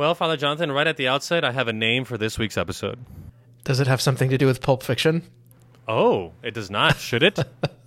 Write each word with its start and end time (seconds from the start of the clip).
Well, 0.00 0.14
Father 0.14 0.38
Jonathan, 0.38 0.72
right 0.72 0.86
at 0.86 0.96
the 0.96 1.08
outset, 1.08 1.44
I 1.44 1.52
have 1.52 1.68
a 1.68 1.74
name 1.74 2.06
for 2.06 2.16
this 2.16 2.38
week's 2.38 2.56
episode. 2.56 3.00
Does 3.64 3.80
it 3.80 3.86
have 3.86 4.00
something 4.00 4.30
to 4.30 4.38
do 4.38 4.46
with 4.46 4.62
Pulp 4.62 4.82
Fiction? 4.82 5.24
Oh, 5.86 6.32
it 6.42 6.54
does 6.54 6.70
not, 6.70 6.96
should 6.96 7.22
it? 7.22 7.38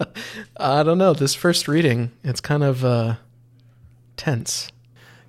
I 0.58 0.84
don't 0.84 1.00
know. 1.00 1.16
This 1.16 1.34
first 1.34 1.68
reading, 1.68 2.12
it's 2.24 2.40
kind 2.40 2.64
of 2.64 2.86
uh, 2.86 3.16
tense. 4.16 4.72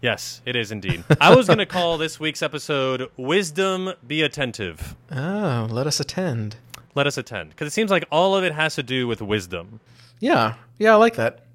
yes, 0.03 0.43
it 0.45 0.57
is 0.57 0.71
indeed. 0.71 1.03
I 1.23 1.35
was 1.35 1.47
going 1.47 1.59
to 1.59 1.65
call 1.65 1.97
this 1.97 2.21
week's 2.21 2.43
episode 2.43 3.11
Wisdom 3.17 3.95
Be 4.07 4.21
Attentive. 4.21 4.95
Oh, 5.11 5.67
let 5.71 5.87
us 5.87 6.01
attend. 6.01 6.57
Let 6.95 7.07
us 7.07 7.17
attend. 7.17 7.49
Because 7.49 7.69
it 7.69 7.73
seems 7.73 7.91
like 7.91 8.05
all 8.13 8.37
of 8.37 8.45
it 8.45 8.53
has 8.53 8.75
to 8.75 8.83
do 8.83 9.07
with 9.07 9.23
wisdom. 9.23 9.81
Yeah, 10.21 10.57
yeah, 10.79 10.93
I 10.93 10.97
like 10.97 11.17
that. 11.17 11.47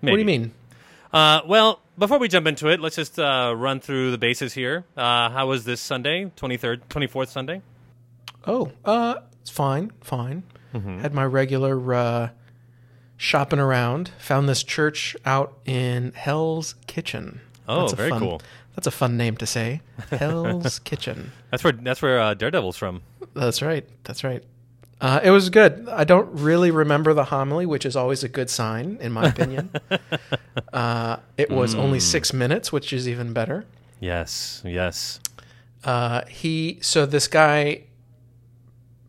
What 0.00 0.12
do 0.12 0.18
you 0.18 0.24
mean? 0.24 0.52
Uh, 1.12 1.40
well, 1.46 1.80
before 1.96 2.18
we 2.18 2.28
jump 2.28 2.46
into 2.46 2.68
it, 2.68 2.80
let's 2.80 2.96
just 2.96 3.18
uh, 3.18 3.54
run 3.56 3.80
through 3.80 4.10
the 4.10 4.18
bases 4.18 4.54
here. 4.54 4.84
Uh, 4.96 5.30
how 5.30 5.46
was 5.48 5.64
this 5.64 5.80
Sunday, 5.80 6.30
23rd, 6.36 6.82
24th 6.88 7.28
Sunday? 7.28 7.62
Oh, 8.46 8.70
uh, 8.84 9.16
it's 9.40 9.50
fine, 9.50 9.92
fine. 10.00 10.42
Mm-hmm. 10.74 11.00
Had 11.00 11.14
my 11.14 11.24
regular 11.24 11.94
uh, 11.94 12.28
shopping 13.16 13.58
around. 13.58 14.10
Found 14.18 14.48
this 14.48 14.62
church 14.62 15.16
out 15.24 15.58
in 15.64 16.12
Hell's 16.12 16.74
Kitchen. 16.86 17.40
Oh, 17.66 17.80
That's 17.80 17.92
a 17.94 17.96
very 17.96 18.10
fun- 18.10 18.20
cool. 18.20 18.42
That's 18.74 18.86
a 18.86 18.92
fun 18.92 19.16
name 19.16 19.36
to 19.38 19.46
say. 19.46 19.80
Hell's 20.10 20.78
Kitchen. 20.78 21.32
That's 21.50 21.64
where 21.64 21.72
that's 21.72 22.00
where 22.00 22.20
uh, 22.20 22.34
Daredevil's 22.34 22.76
from. 22.76 23.02
That's 23.34 23.60
right. 23.60 23.84
That's 24.04 24.22
right. 24.22 24.44
Uh, 25.00 25.20
it 25.22 25.30
was 25.30 25.48
good. 25.50 25.88
I 25.88 26.02
don't 26.04 26.28
really 26.32 26.70
remember 26.72 27.14
the 27.14 27.24
homily, 27.24 27.66
which 27.66 27.86
is 27.86 27.94
always 27.94 28.24
a 28.24 28.28
good 28.28 28.50
sign, 28.50 28.98
in 29.00 29.12
my 29.12 29.26
opinion. 29.28 29.70
uh, 30.72 31.18
it 31.36 31.50
was 31.50 31.74
Mm. 31.74 31.78
only 31.78 32.00
six 32.00 32.32
minutes, 32.32 32.72
which 32.72 32.92
is 32.92 33.08
even 33.08 33.32
better. 33.32 33.64
Yes, 34.00 34.60
yes. 34.64 35.20
Uh, 35.84 36.22
he 36.28 36.78
so 36.82 37.06
this 37.06 37.28
guy 37.28 37.84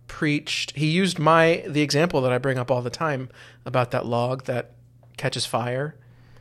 preached. 0.07 0.75
He 0.75 0.87
used 0.87 1.17
my 1.19 1.63
the 1.67 1.81
example 1.81 2.21
that 2.21 2.31
I 2.31 2.37
bring 2.37 2.57
up 2.57 2.69
all 2.71 2.81
the 2.81 2.89
time 2.89 3.29
about 3.65 3.91
that 3.91 4.05
log 4.05 4.45
that 4.45 4.71
catches 5.17 5.45
fire. 5.45 5.95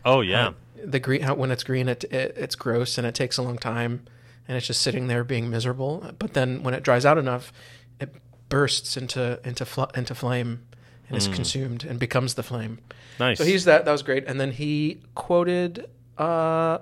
Oh 0.05 0.21
yeah. 0.21 0.53
The 0.83 1.01
green 1.01 1.23
when 1.37 1.51
it's 1.51 1.65
green, 1.65 1.89
it, 1.89 2.05
it 2.05 2.35
it's 2.37 2.55
gross 2.55 2.99
and 2.99 3.07
it 3.07 3.15
takes 3.15 3.37
a 3.39 3.43
long 3.43 3.59
time, 3.59 4.05
and 4.47 4.57
it's 4.57 4.67
just 4.67 4.83
sitting 4.83 5.09
there 5.09 5.25
being 5.25 5.51
miserable. 5.51 6.13
But 6.19 6.35
then 6.35 6.63
when 6.63 6.75
it 6.75 6.83
dries 6.83 7.05
out 7.07 7.19
enough, 7.19 7.53
it 7.99 8.15
bursts 8.49 8.97
into 8.97 9.39
into 9.45 9.65
fl- 9.65 9.91
into 9.95 10.15
flame 10.15 10.63
and 11.09 11.17
is 11.17 11.29
consumed 11.29 11.85
and 11.85 11.99
becomes 11.99 12.35
the 12.35 12.43
flame. 12.43 12.79
nice. 13.19 13.39
So 13.39 13.45
he's 13.45 13.65
that. 13.65 13.85
That 13.85 13.93
was 13.93 14.03
great. 14.03 14.25
And 14.27 14.39
then 14.41 14.53
he 14.53 15.01
quoted 15.15 15.89
uh, 16.19 16.79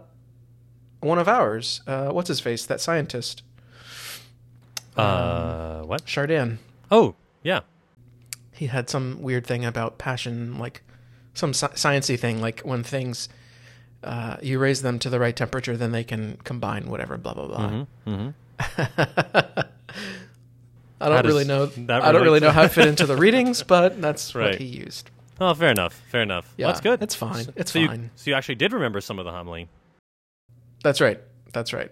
one 1.01 1.19
of 1.19 1.29
ours. 1.29 1.81
Uh, 1.87 2.09
what's 2.11 2.29
his 2.29 2.41
face? 2.41 2.67
That 2.67 2.81
scientist, 2.81 3.43
uh, 4.97 5.83
what? 5.83 6.07
Chardin. 6.07 6.59
Oh, 6.91 7.15
yeah. 7.43 7.61
He 8.53 8.67
had 8.67 8.89
some 8.89 9.21
weird 9.21 9.47
thing 9.47 9.65
about 9.65 9.99
passion, 9.99 10.59
like 10.59 10.83
some 11.35 11.51
sci- 11.51 11.69
sciency 11.75 12.19
thing, 12.19 12.41
like 12.41 12.61
when 12.61 12.83
things 12.83 13.29
uh, 14.03 14.37
you 14.41 14.59
raise 14.59 14.83
them 14.83 14.99
to 15.01 15.11
the 15.11 15.21
right 15.21 15.37
temperature, 15.37 15.77
then 15.77 15.93
they 15.93 16.05
can 16.05 16.39
combine 16.45 16.89
whatever. 16.89 17.17
Blah 17.19 17.35
blah 17.35 17.47
blah. 17.47 17.85
hmm 18.07 18.29
I 21.01 21.09
don't 21.09 21.23
does 21.23 21.33
really 21.33 21.45
know. 21.45 21.67
that 21.87 22.03
I 22.03 22.13
don't 22.13 22.23
really 22.23 22.41
know 22.41 22.51
how 22.51 22.63
it 22.63 22.73
fit 22.73 22.87
into 22.87 23.07
the 23.07 23.17
readings, 23.17 23.63
but 23.75 24.01
that's 24.01 24.35
Right. 24.35 24.51
what 24.51 24.55
he 24.59 24.65
used. 24.67 25.11
Oh, 25.41 25.53
fair 25.53 25.71
enough. 25.71 26.01
Fair 26.11 26.23
enough. 26.23 26.53
Yeah, 26.57 26.67
well, 26.67 26.73
that's 26.73 26.81
good. 26.83 27.03
It's 27.03 27.15
fine. 27.15 27.47
It's 27.57 27.71
so 27.73 27.87
fine. 27.87 28.03
You, 28.05 28.11
so 28.17 28.31
you 28.31 28.35
actually 28.37 28.55
did 28.55 28.73
remember 28.73 29.01
some 29.03 29.19
of 29.19 29.25
the 29.27 29.33
homily. 29.33 29.69
That's 30.83 31.01
right. 31.01 31.21
That's 31.53 31.73
right. 31.73 31.91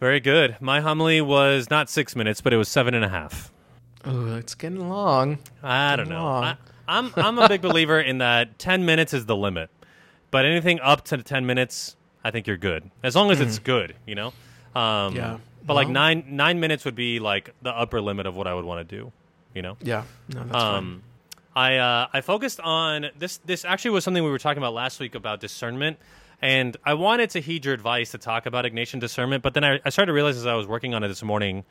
Very 0.00 0.20
good. 0.20 0.56
My 0.60 0.80
homily 0.80 1.20
was 1.22 1.70
not 1.70 1.88
six 1.88 2.14
minutes, 2.14 2.40
but 2.42 2.52
it 2.52 2.56
was 2.58 2.68
seven 2.68 2.92
and 2.94 3.04
a 3.04 3.08
half. 3.08 3.50
Oh, 4.04 4.36
it's 4.36 4.54
getting 4.54 4.88
long. 4.90 5.38
I 5.62 5.96
don't 5.96 6.10
know. 6.10 6.22
Long. 6.24 6.44
I, 6.44 6.56
I'm 6.86 7.12
I'm 7.16 7.38
a 7.38 7.48
big 7.48 7.62
believer 7.62 7.98
in 7.98 8.18
that 8.18 8.58
ten 8.58 8.84
minutes 8.84 9.14
is 9.14 9.24
the 9.24 9.36
limit, 9.36 9.70
but 10.30 10.44
anything 10.44 10.78
up 10.80 11.04
to 11.06 11.22
ten 11.22 11.46
minutes, 11.46 11.96
I 12.22 12.30
think 12.30 12.46
you're 12.46 12.58
good 12.58 12.90
as 13.02 13.16
long 13.16 13.30
as 13.30 13.40
it's 13.40 13.58
good. 13.58 13.94
You 14.06 14.16
know. 14.16 14.32
Um, 14.74 15.14
Yeah. 15.16 15.38
But 15.64 15.74
like 15.74 15.88
nine 15.88 16.24
nine 16.30 16.60
minutes 16.60 16.84
would 16.84 16.94
be 16.94 17.20
like 17.20 17.54
the 17.62 17.70
upper 17.70 18.00
limit 18.00 18.26
of 18.26 18.36
what 18.36 18.46
I 18.46 18.54
would 18.54 18.64
want 18.64 18.86
to 18.86 18.96
do. 18.96 19.12
You 19.54 19.62
know. 19.62 19.76
Yeah. 19.82 20.04
No, 20.28 20.40
that's 20.40 20.52
fine. 20.52 20.74
Um, 20.76 21.02
I 21.56 21.76
uh, 21.76 22.08
I 22.12 22.20
focused 22.20 22.60
on 22.60 23.06
this. 23.18 23.38
This 23.38 23.64
actually 23.64 23.92
was 23.92 24.04
something 24.04 24.22
we 24.22 24.30
were 24.30 24.38
talking 24.38 24.58
about 24.58 24.74
last 24.74 25.00
week 25.00 25.14
about 25.14 25.40
discernment, 25.40 25.98
and 26.42 26.76
I 26.84 26.94
wanted 26.94 27.30
to 27.30 27.40
heed 27.40 27.64
your 27.64 27.74
advice 27.74 28.10
to 28.10 28.18
talk 28.18 28.46
about 28.46 28.64
Ignatian 28.64 29.00
discernment. 29.00 29.42
But 29.42 29.54
then 29.54 29.64
I, 29.64 29.80
I 29.84 29.90
started 29.90 30.10
to 30.10 30.14
realize 30.14 30.36
as 30.36 30.46
I 30.46 30.54
was 30.54 30.66
working 30.66 30.94
on 30.94 31.04
it 31.04 31.08
this 31.08 31.22
morning 31.22 31.64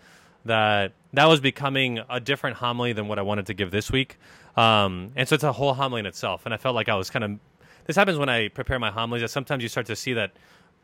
that 0.46 0.94
that 1.14 1.26
was 1.26 1.40
becoming 1.40 2.00
a 2.10 2.20
different 2.20 2.58
homily 2.58 2.94
than 2.94 3.08
what 3.08 3.20
I 3.20 3.22
wanted 3.22 3.46
to 3.48 3.54
give 3.54 3.72
this 3.72 3.92
week. 3.92 4.18
Um, 4.56 5.12
and 5.16 5.28
so 5.28 5.36
it's 5.36 5.44
a 5.44 5.52
whole 5.52 5.74
homily 5.74 6.00
in 6.00 6.06
itself. 6.06 6.46
And 6.46 6.54
I 6.54 6.58
felt 6.58 6.76
like 6.76 6.90
I 6.90 6.96
was 6.96 7.10
kind 7.10 7.24
of. 7.24 7.40
This 7.86 7.98
happens 7.98 8.18
when 8.18 8.30
I 8.30 8.48
prepare 8.48 8.80
my 8.80 8.92
homilies. 8.92 9.22
That 9.22 9.30
sometimes 9.30 9.64
you 9.64 9.70
start 9.70 9.88
to 9.88 9.96
see 9.98 10.14
that 10.14 10.32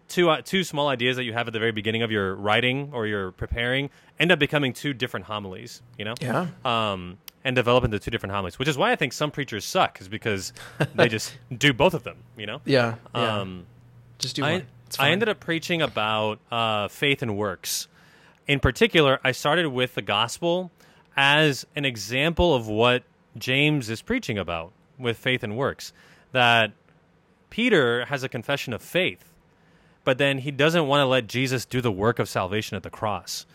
two 0.10 0.30
uh, 0.30 0.42
two 0.42 0.64
small 0.64 0.88
ideas 0.90 1.16
that 1.16 1.24
you 1.24 1.34
have 1.34 1.48
at 1.48 1.54
the 1.54 1.60
very 1.60 1.72
beginning 1.72 2.02
of 2.02 2.12
your 2.12 2.36
writing 2.36 2.90
or 2.94 3.08
your 3.08 3.32
preparing 3.32 3.90
end 4.20 4.32
up 4.32 4.40
becoming 4.40 4.74
two 4.74 4.94
different 4.94 5.28
homilies. 5.28 5.82
You 5.98 6.06
know 6.06 6.16
yeah. 6.22 6.48
um, 6.66 7.18
and 7.44 7.56
develop 7.56 7.84
into 7.86 8.00
two 8.00 8.12
different 8.12 8.34
homilies, 8.34 8.60
which 8.60 8.68
is 8.68 8.78
why 8.78 8.92
I 8.92 8.96
think 8.96 9.14
some 9.14 9.32
preachers 9.32 9.64
suck, 9.64 10.02
is 10.02 10.10
because 10.10 10.52
they 10.96 11.08
just 11.08 11.38
do 11.56 11.74
both 11.74 11.94
of 11.94 12.04
them. 12.04 12.18
You 12.38 12.48
know. 12.48 12.62
Yeah. 12.66 12.96
Yeah. 13.16 13.40
Um, 13.40 13.66
Just 14.18 14.36
do 14.36 14.44
I, 14.44 14.52
one. 14.52 14.68
I 14.98 15.12
ended 15.12 15.30
up 15.30 15.40
preaching 15.40 15.82
about 15.82 16.40
uh, 16.52 16.88
faith 16.88 17.22
and 17.22 17.38
works. 17.38 17.88
In 18.48 18.60
particular, 18.60 19.20
I 19.24 19.32
started 19.32 19.68
with 19.68 19.94
the 19.94 20.02
gospel 20.02 20.72
as 21.16 21.68
an 21.76 21.86
example 21.86 22.56
of 22.56 22.68
what 22.68 23.04
James 23.38 23.90
is 23.90 24.02
preaching 24.02 24.38
about 24.38 24.72
with 24.98 25.18
faith 25.18 25.44
and 25.44 25.56
works. 25.56 25.94
That 26.32 26.72
Peter 27.50 28.06
has 28.06 28.24
a 28.24 28.30
confession 28.30 28.74
of 28.74 28.82
faith, 28.82 29.29
but 30.10 30.18
then 30.18 30.40
he 30.40 30.50
doesn't 30.50 30.88
want 30.88 31.02
to 31.02 31.06
let 31.06 31.28
Jesus 31.28 31.66
do 31.66 31.82
the 31.82 31.92
work 31.92 32.18
of 32.18 32.28
salvation 32.28 32.76
at 32.76 32.82
the 32.82 32.90
cross. 32.90 33.46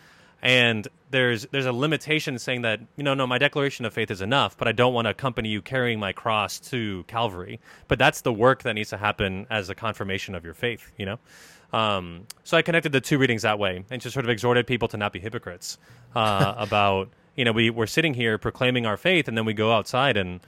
And 0.40 0.86
there's 1.10 1.46
there's 1.46 1.66
a 1.66 1.72
limitation 1.72 2.38
saying 2.38 2.62
that 2.62 2.78
you 2.94 3.02
know 3.02 3.12
no 3.14 3.26
my 3.26 3.38
declaration 3.38 3.84
of 3.86 3.92
faith 3.92 4.08
is 4.08 4.20
enough, 4.20 4.56
but 4.56 4.68
I 4.68 4.70
don't 4.70 4.94
want 4.94 5.06
to 5.06 5.10
accompany 5.10 5.48
you 5.48 5.60
carrying 5.62 5.98
my 5.98 6.12
cross 6.12 6.60
to 6.70 7.02
Calvary. 7.08 7.58
But 7.88 7.98
that's 7.98 8.20
the 8.20 8.32
work 8.32 8.62
that 8.62 8.74
needs 8.74 8.90
to 8.90 8.96
happen 8.96 9.48
as 9.50 9.68
a 9.68 9.74
confirmation 9.74 10.36
of 10.36 10.44
your 10.44 10.54
faith. 10.54 10.92
You 10.96 11.06
know, 11.06 11.18
um, 11.72 12.28
so 12.44 12.56
I 12.56 12.62
connected 12.62 12.92
the 12.92 13.00
two 13.00 13.18
readings 13.18 13.42
that 13.42 13.58
way 13.58 13.84
and 13.90 14.00
just 14.00 14.14
sort 14.14 14.24
of 14.24 14.30
exhorted 14.30 14.68
people 14.68 14.86
to 14.86 14.96
not 14.96 15.12
be 15.12 15.18
hypocrites 15.18 15.76
uh, 16.14 16.54
about 16.56 17.08
you 17.34 17.44
know 17.44 17.50
we 17.50 17.68
we're 17.68 17.88
sitting 17.88 18.14
here 18.14 18.38
proclaiming 18.38 18.86
our 18.86 18.96
faith 18.96 19.26
and 19.26 19.36
then 19.36 19.44
we 19.44 19.54
go 19.54 19.72
outside 19.72 20.16
and 20.16 20.38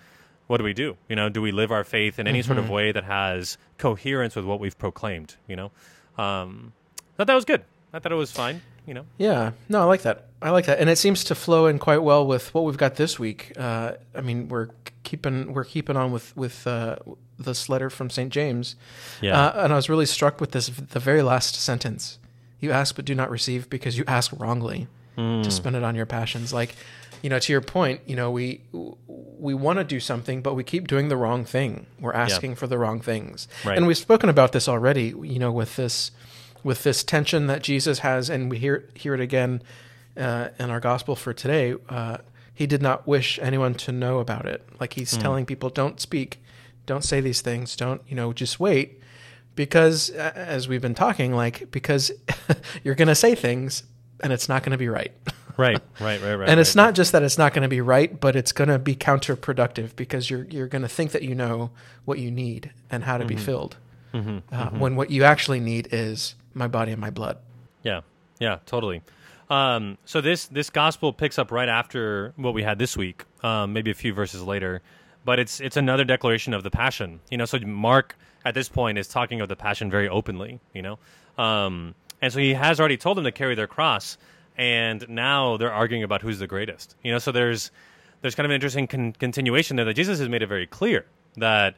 what 0.46 0.58
do 0.58 0.64
we 0.64 0.72
do? 0.72 0.96
You 1.08 1.16
know, 1.16 1.28
do 1.28 1.42
we 1.42 1.52
live 1.52 1.72
our 1.72 1.84
faith 1.84 2.18
in 2.18 2.26
any 2.26 2.42
sort 2.42 2.58
of 2.58 2.70
way 2.70 2.92
that 2.92 3.04
has 3.04 3.58
coherence 3.78 4.36
with 4.36 4.44
what 4.44 4.60
we've 4.60 4.78
proclaimed? 4.78 5.36
You 5.48 5.56
know, 5.56 5.72
um, 6.18 6.72
thought 7.16 7.26
that 7.26 7.34
was 7.34 7.44
good. 7.44 7.64
I 7.92 7.98
thought 7.98 8.12
it 8.12 8.16
was 8.16 8.32
fine. 8.32 8.62
You 8.86 8.94
know, 8.94 9.06
Yeah, 9.18 9.52
no, 9.68 9.80
I 9.80 9.84
like 9.84 10.02
that. 10.02 10.28
I 10.40 10.50
like 10.50 10.66
that, 10.66 10.78
and 10.78 10.88
it 10.88 10.96
seems 10.96 11.24
to 11.24 11.34
flow 11.34 11.66
in 11.66 11.78
quite 11.78 12.02
well 12.02 12.24
with 12.24 12.54
what 12.54 12.64
we've 12.64 12.76
got 12.76 12.94
this 12.94 13.18
week. 13.18 13.52
Uh, 13.56 13.92
I 14.14 14.20
mean, 14.20 14.48
we're 14.48 14.68
keeping 15.02 15.52
we're 15.54 15.64
keeping 15.64 15.96
on 15.96 16.12
with 16.12 16.36
with 16.36 16.66
uh, 16.66 16.96
this 17.36 17.68
letter 17.68 17.90
from 17.90 18.10
Saint 18.10 18.32
James, 18.32 18.76
yeah, 19.20 19.46
uh, 19.46 19.64
and 19.64 19.72
I 19.72 19.76
was 19.76 19.88
really 19.88 20.06
struck 20.06 20.40
with 20.40 20.52
this 20.52 20.68
the 20.68 21.00
very 21.00 21.22
last 21.22 21.56
sentence. 21.56 22.18
You 22.60 22.70
ask 22.70 22.94
but 22.94 23.04
do 23.04 23.14
not 23.14 23.28
receive 23.30 23.68
because 23.68 23.98
you 23.98 24.04
ask 24.06 24.32
wrongly 24.38 24.86
Hmm. 25.16 25.42
to 25.42 25.50
spend 25.50 25.74
it 25.76 25.82
on 25.82 25.94
your 25.96 26.06
passions. 26.06 26.52
Like, 26.52 26.74
you 27.22 27.30
know, 27.30 27.38
to 27.38 27.52
your 27.52 27.62
point, 27.62 28.02
you 28.06 28.14
know, 28.16 28.30
we 28.30 28.60
we 29.08 29.54
want 29.54 29.78
to 29.78 29.84
do 29.84 29.98
something, 29.98 30.42
but 30.42 30.54
we 30.54 30.62
keep 30.62 30.86
doing 30.86 31.08
the 31.08 31.16
wrong 31.16 31.44
thing. 31.44 31.86
We're 31.98 32.12
asking 32.12 32.54
for 32.56 32.66
the 32.66 32.78
wrong 32.78 33.00
things, 33.00 33.48
Right. 33.64 33.76
and 33.76 33.86
we've 33.86 33.96
spoken 33.96 34.28
about 34.28 34.52
this 34.52 34.68
already. 34.68 35.14
You 35.22 35.38
know, 35.38 35.50
with 35.50 35.76
this 35.76 36.10
with 36.62 36.82
this 36.82 37.02
tension 37.02 37.46
that 37.46 37.62
Jesus 37.62 38.00
has, 38.00 38.28
and 38.28 38.50
we 38.50 38.58
hear 38.58 38.84
hear 38.94 39.14
it 39.14 39.20
again 39.20 39.62
uh, 40.16 40.48
in 40.58 40.70
our 40.70 40.80
gospel 40.80 41.16
for 41.16 41.32
today. 41.32 41.74
Uh, 41.88 42.18
he 42.52 42.66
did 42.66 42.80
not 42.80 43.06
wish 43.06 43.38
anyone 43.42 43.74
to 43.74 43.92
know 43.92 44.18
about 44.18 44.46
it. 44.46 44.66
Like 44.80 44.94
he's 44.94 45.14
telling 45.16 45.44
people, 45.44 45.68
don't 45.68 46.00
speak, 46.00 46.40
don't 46.86 47.04
say 47.04 47.20
these 47.20 47.42
things, 47.42 47.76
don't 47.76 48.00
you 48.08 48.16
know, 48.16 48.32
just 48.32 48.58
wait, 48.58 49.00
because 49.54 50.08
as 50.10 50.66
we've 50.68 50.80
been 50.80 50.94
talking, 50.94 51.34
like 51.34 51.70
because 51.70 52.10
you're 52.84 52.94
going 52.94 53.08
to 53.08 53.14
say 53.14 53.34
things 53.34 53.82
and 54.20 54.32
it's 54.32 54.48
not 54.48 54.62
going 54.62 54.72
to 54.72 54.78
be 54.78 54.88
right. 54.88 55.12
right, 55.56 55.80
right, 56.00 56.20
right, 56.22 56.34
right. 56.34 56.48
and 56.48 56.60
it's 56.60 56.76
right. 56.76 56.84
not 56.84 56.94
just 56.94 57.12
that 57.12 57.22
it's 57.22 57.38
not 57.38 57.54
going 57.54 57.62
to 57.62 57.68
be 57.68 57.80
right, 57.80 58.20
but 58.20 58.36
it's 58.36 58.52
going 58.52 58.68
to 58.68 58.78
be 58.78 58.94
counterproductive 58.94 59.96
because 59.96 60.28
you're 60.30 60.44
you're 60.44 60.68
going 60.68 60.82
to 60.82 60.88
think 60.88 61.12
that 61.12 61.22
you 61.22 61.34
know 61.34 61.70
what 62.04 62.18
you 62.18 62.30
need 62.30 62.72
and 62.90 63.04
how 63.04 63.16
to 63.18 63.24
be 63.24 63.36
filled, 63.36 63.76
Mhm, 64.12 64.42
uh, 64.52 64.70
when 64.70 64.96
what 64.96 65.10
you 65.10 65.24
actually 65.24 65.60
need 65.60 65.88
is 65.92 66.34
my 66.54 66.68
body 66.68 66.92
and 66.92 67.00
my 67.00 67.10
blood. 67.10 67.38
Yeah, 67.82 68.02
yeah, 68.38 68.58
totally. 68.66 69.02
Um, 69.48 69.96
so 70.04 70.20
this 70.20 70.46
this 70.46 70.70
gospel 70.70 71.12
picks 71.12 71.38
up 71.38 71.50
right 71.52 71.68
after 71.68 72.32
what 72.36 72.52
we 72.54 72.62
had 72.62 72.78
this 72.78 72.96
week, 72.96 73.24
um, 73.42 73.72
maybe 73.72 73.90
a 73.90 73.94
few 73.94 74.12
verses 74.12 74.42
later, 74.42 74.82
but 75.24 75.38
it's 75.38 75.60
it's 75.60 75.76
another 75.76 76.04
declaration 76.04 76.52
of 76.52 76.62
the 76.64 76.70
passion. 76.70 77.20
You 77.30 77.38
know, 77.38 77.44
so 77.44 77.58
Mark 77.60 78.16
at 78.44 78.54
this 78.54 78.68
point 78.68 78.98
is 78.98 79.08
talking 79.08 79.40
of 79.40 79.48
the 79.48 79.56
passion 79.56 79.90
very 79.90 80.08
openly. 80.08 80.60
You 80.74 80.82
know, 80.82 80.98
um, 81.42 81.94
and 82.20 82.32
so 82.32 82.38
he 82.38 82.54
has 82.54 82.78
already 82.80 82.96
told 82.96 83.16
them 83.16 83.24
to 83.24 83.32
carry 83.32 83.54
their 83.54 83.66
cross, 83.66 84.16
and 84.56 85.06
now 85.08 85.56
they're 85.56 85.72
arguing 85.72 86.02
about 86.02 86.22
who's 86.22 86.38
the 86.38 86.46
greatest. 86.46 86.96
You 87.02 87.12
know, 87.12 87.18
so 87.18 87.32
there's 87.32 87.70
there's 88.22 88.34
kind 88.34 88.44
of 88.46 88.50
an 88.50 88.54
interesting 88.54 88.86
con- 88.86 89.12
continuation 89.12 89.76
there 89.76 89.84
that 89.84 89.94
Jesus 89.94 90.18
has 90.18 90.28
made 90.28 90.42
it 90.42 90.46
very 90.46 90.66
clear 90.66 91.04
that 91.36 91.74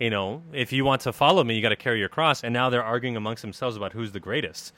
you 0.00 0.10
know 0.10 0.42
if 0.52 0.72
you 0.72 0.84
want 0.84 1.02
to 1.02 1.12
follow 1.12 1.44
me, 1.44 1.54
you 1.54 1.62
got 1.62 1.68
to 1.70 1.76
carry 1.76 1.98
your 1.98 2.08
cross, 2.08 2.42
and 2.42 2.52
now 2.52 2.70
they're 2.70 2.82
arguing 2.84 3.16
amongst 3.16 3.42
themselves 3.42 3.76
about 3.76 3.92
who's 3.92 4.12
the 4.12 4.20
greatest. 4.20 4.72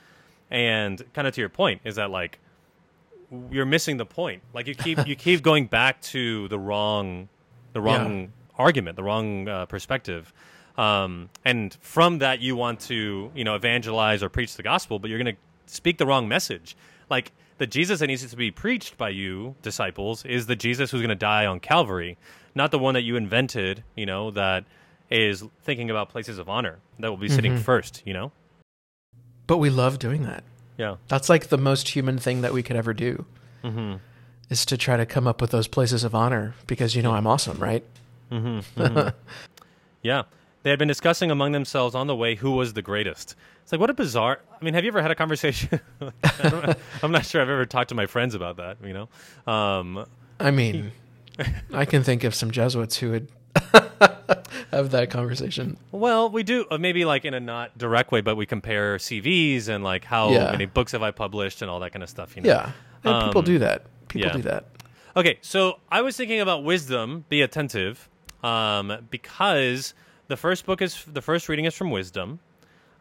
And 0.50 1.02
kind 1.14 1.26
of 1.26 1.34
to 1.34 1.40
your 1.40 1.48
point 1.48 1.80
is 1.84 1.96
that 1.96 2.10
like 2.10 2.38
you're 3.50 3.64
missing 3.66 3.96
the 3.96 4.06
point. 4.06 4.42
Like 4.52 4.66
you 4.66 4.74
keep 4.74 5.06
you 5.06 5.16
keep 5.16 5.42
going 5.50 5.66
back 5.66 6.00
to 6.02 6.48
the 6.48 6.58
wrong 6.58 7.28
the 7.72 7.80
wrong 7.80 8.20
Yeah. 8.20 8.26
argument, 8.58 8.96
the 8.96 9.02
wrong 9.02 9.48
uh, 9.48 9.66
perspective. 9.66 10.32
Um, 10.76 11.28
and 11.44 11.72
from 11.80 12.18
that, 12.18 12.40
you 12.40 12.56
want 12.56 12.80
to 12.80 13.30
you 13.34 13.44
know 13.44 13.54
evangelize 13.54 14.22
or 14.22 14.28
preach 14.28 14.56
the 14.56 14.62
gospel, 14.62 14.98
but 14.98 15.08
you're 15.10 15.22
going 15.22 15.36
to 15.36 15.72
speak 15.72 15.98
the 15.98 16.06
wrong 16.06 16.28
message. 16.28 16.76
Like 17.08 17.32
the 17.58 17.66
Jesus 17.66 18.00
that 18.00 18.06
needs 18.08 18.28
to 18.28 18.36
be 18.36 18.50
preached 18.50 18.96
by 18.98 19.10
you 19.10 19.54
disciples 19.62 20.24
is 20.24 20.46
the 20.46 20.56
Jesus 20.56 20.90
who's 20.90 21.00
going 21.00 21.10
to 21.10 21.14
die 21.14 21.46
on 21.46 21.60
Calvary, 21.60 22.18
not 22.54 22.70
the 22.72 22.78
one 22.78 22.94
that 22.94 23.02
you 23.02 23.14
invented. 23.16 23.84
You 23.94 24.06
know 24.06 24.30
that 24.32 24.64
is 25.10 25.44
thinking 25.62 25.90
about 25.90 26.08
places 26.08 26.38
of 26.38 26.48
honor 26.48 26.78
that 26.98 27.08
will 27.10 27.18
be 27.18 27.28
sitting 27.28 27.58
first. 27.58 28.02
You 28.04 28.14
know, 28.14 28.32
But 29.46 29.58
we 29.58 29.70
love 29.70 29.98
doing 29.98 30.22
that. 30.24 30.42
yeah, 30.78 30.96
That's 31.08 31.28
like 31.28 31.48
the 31.48 31.58
most 31.58 31.88
human 31.90 32.18
thing 32.18 32.40
that 32.40 32.52
we 32.52 32.62
could 32.62 32.76
ever 32.76 32.92
do. 32.94 33.24
Mm-hmm. 33.62 33.96
Is 34.50 34.66
to 34.66 34.76
try 34.76 34.96
to 34.96 35.06
come 35.06 35.26
up 35.26 35.40
with 35.40 35.50
those 35.50 35.68
places 35.68 36.04
of 36.04 36.14
honor 36.14 36.54
because 36.66 36.94
you 36.96 37.02
know 37.02 37.12
I'm 37.12 37.26
awesome, 37.26 37.58
right? 37.58 37.84
Yeah. 40.02 40.22
They 40.64 40.70
had 40.70 40.78
been 40.78 40.88
discussing 40.88 41.30
among 41.30 41.52
themselves 41.52 41.94
on 41.94 42.06
the 42.08 42.16
way 42.16 42.34
who 42.34 42.50
was 42.52 42.72
the 42.72 42.82
greatest. 42.82 43.36
It's 43.62 43.70
like, 43.70 43.80
what 43.80 43.90
a 43.90 43.94
bizarre. 43.94 44.40
I 44.60 44.64
mean, 44.64 44.74
have 44.74 44.82
you 44.82 44.88
ever 44.88 45.00
had 45.02 45.10
a 45.10 45.14
conversation? 45.14 45.78
I'm 47.02 47.12
not 47.12 47.24
sure 47.26 47.40
I've 47.42 47.48
ever 47.50 47.66
talked 47.66 47.90
to 47.90 47.94
my 47.94 48.06
friends 48.06 48.34
about 48.34 48.56
that, 48.56 48.78
you 48.82 48.92
know? 48.94 49.52
Um, 49.52 50.06
I 50.40 50.50
mean, 50.50 50.90
I 51.72 51.84
can 51.84 52.02
think 52.02 52.24
of 52.24 52.34
some 52.34 52.50
Jesuits 52.50 52.96
who 52.96 53.10
would 53.10 53.28
have 54.70 54.90
that 54.90 55.10
conversation. 55.10 55.76
well, 55.92 56.30
we 56.30 56.42
do, 56.42 56.64
uh, 56.70 56.78
maybe 56.78 57.04
like 57.04 57.24
in 57.24 57.34
a 57.34 57.40
not 57.40 57.76
direct 57.78 58.10
way, 58.10 58.20
but 58.20 58.36
we 58.36 58.46
compare 58.46 58.96
CVs 58.96 59.68
and 59.68 59.84
like 59.84 60.04
how 60.04 60.30
Yeah. 60.30 60.50
many 60.50 60.66
books 60.66 60.92
have 60.92 61.02
I 61.02 61.10
published 61.10 61.62
and 61.62 61.70
all 61.70 61.80
that 61.80 61.92
kind 61.92 62.02
of 62.02 62.08
stuff, 62.08 62.36
you 62.36 62.42
know? 62.42 62.48
Yeah, 62.48 62.72
and 63.04 63.24
people 63.28 63.40
Um, 63.40 63.44
do 63.44 63.58
that. 63.58 63.84
People 64.08 64.28
yeah. 64.28 64.32
do 64.36 64.42
that. 64.42 64.64
Okay, 65.16 65.38
so 65.42 65.78
I 65.92 66.00
was 66.02 66.16
thinking 66.16 66.40
about 66.40 66.64
wisdom, 66.64 67.24
be 67.28 67.42
attentive, 67.42 68.08
um, 68.42 69.06
because 69.10 69.94
the 70.28 70.36
first 70.36 70.66
book 70.66 70.82
is 70.82 71.04
the 71.04 71.22
first 71.22 71.48
reading 71.48 71.64
is 71.64 71.74
from 71.74 71.90
wisdom, 71.90 72.40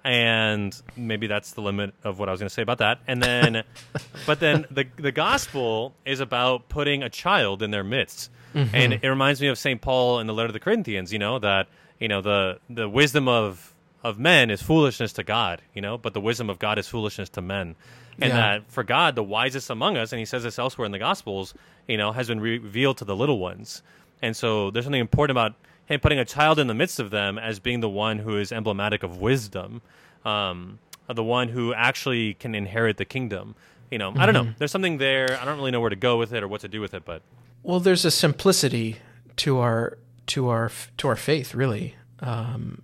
and 0.03 0.79
maybe 0.97 1.27
that's 1.27 1.53
the 1.53 1.61
limit 1.61 1.93
of 2.03 2.19
what 2.19 2.27
I 2.27 2.31
was 2.31 2.41
going 2.41 2.49
to 2.49 2.53
say 2.53 2.61
about 2.61 2.79
that. 2.79 2.99
And 3.07 3.21
then, 3.21 3.63
but 4.25 4.39
then 4.39 4.65
the 4.69 4.85
the 4.97 5.11
gospel 5.11 5.93
is 6.05 6.19
about 6.19 6.69
putting 6.69 7.03
a 7.03 7.09
child 7.09 7.61
in 7.61 7.71
their 7.71 7.83
midst, 7.83 8.29
mm-hmm. 8.53 8.75
and 8.75 8.93
it 8.93 9.07
reminds 9.07 9.41
me 9.41 9.47
of 9.47 9.57
Saint 9.57 9.81
Paul 9.81 10.19
in 10.19 10.27
the 10.27 10.33
letter 10.33 10.47
to 10.47 10.53
the 10.53 10.59
Corinthians. 10.59 11.13
You 11.13 11.19
know 11.19 11.39
that 11.39 11.67
you 11.99 12.07
know 12.07 12.21
the 12.21 12.59
the 12.69 12.89
wisdom 12.89 13.27
of 13.27 13.73
of 14.03 14.19
men 14.19 14.49
is 14.49 14.61
foolishness 14.61 15.13
to 15.13 15.23
God. 15.23 15.61
You 15.73 15.81
know, 15.81 15.97
but 15.97 16.13
the 16.13 16.21
wisdom 16.21 16.49
of 16.49 16.59
God 16.59 16.77
is 16.77 16.87
foolishness 16.87 17.29
to 17.29 17.41
men. 17.41 17.75
And 18.19 18.29
Yeah. 18.29 18.35
that 18.35 18.71
for 18.71 18.83
God, 18.83 19.15
the 19.15 19.23
wisest 19.23 19.71
among 19.71 19.97
us, 19.97 20.11
and 20.11 20.19
he 20.19 20.25
says 20.25 20.43
this 20.43 20.59
elsewhere 20.59 20.85
in 20.85 20.91
the 20.91 20.99
Gospels, 20.99 21.55
you 21.87 21.97
know, 21.97 22.11
has 22.11 22.27
been 22.27 22.39
re- 22.39 22.59
revealed 22.59 22.97
to 22.97 23.05
the 23.05 23.15
little 23.15 23.39
ones. 23.39 23.81
And 24.21 24.35
so 24.35 24.69
there's 24.69 24.85
something 24.85 25.01
important 25.01 25.33
about 25.33 25.55
him 25.85 25.99
putting 25.99 26.19
a 26.19 26.25
child 26.25 26.59
in 26.59 26.67
the 26.67 26.73
midst 26.73 26.99
of 26.99 27.09
them 27.11 27.37
as 27.37 27.59
being 27.59 27.79
the 27.81 27.89
one 27.89 28.19
who 28.19 28.37
is 28.37 28.51
emblematic 28.51 29.03
of 29.03 29.17
wisdom, 29.17 29.81
um, 30.25 30.79
the 31.07 31.23
one 31.23 31.49
who 31.49 31.73
actually 31.73 32.35
can 32.35 32.55
inherit 32.55 32.97
the 32.97 33.05
kingdom. 33.05 33.55
You 33.91 33.97
know, 33.97 34.13
I 34.15 34.25
don't 34.25 34.33
know. 34.33 34.53
There's 34.57 34.71
something 34.71 34.97
there. 34.97 35.37
I 35.39 35.45
don't 35.45 35.57
really 35.57 35.71
know 35.71 35.81
where 35.81 35.89
to 35.89 35.95
go 35.95 36.17
with 36.17 36.33
it 36.33 36.41
or 36.41 36.47
what 36.47 36.61
to 36.61 36.67
do 36.67 36.81
with 36.81 36.93
it, 36.93 37.05
but 37.05 37.21
Well, 37.61 37.79
there's 37.79 38.05
a 38.05 38.11
simplicity 38.11 38.97
to 39.37 39.59
our 39.59 39.97
to 40.27 40.49
our 40.49 40.71
to 40.97 41.07
our 41.07 41.15
faith, 41.15 41.53
really. 41.53 41.95
Um, 42.19 42.81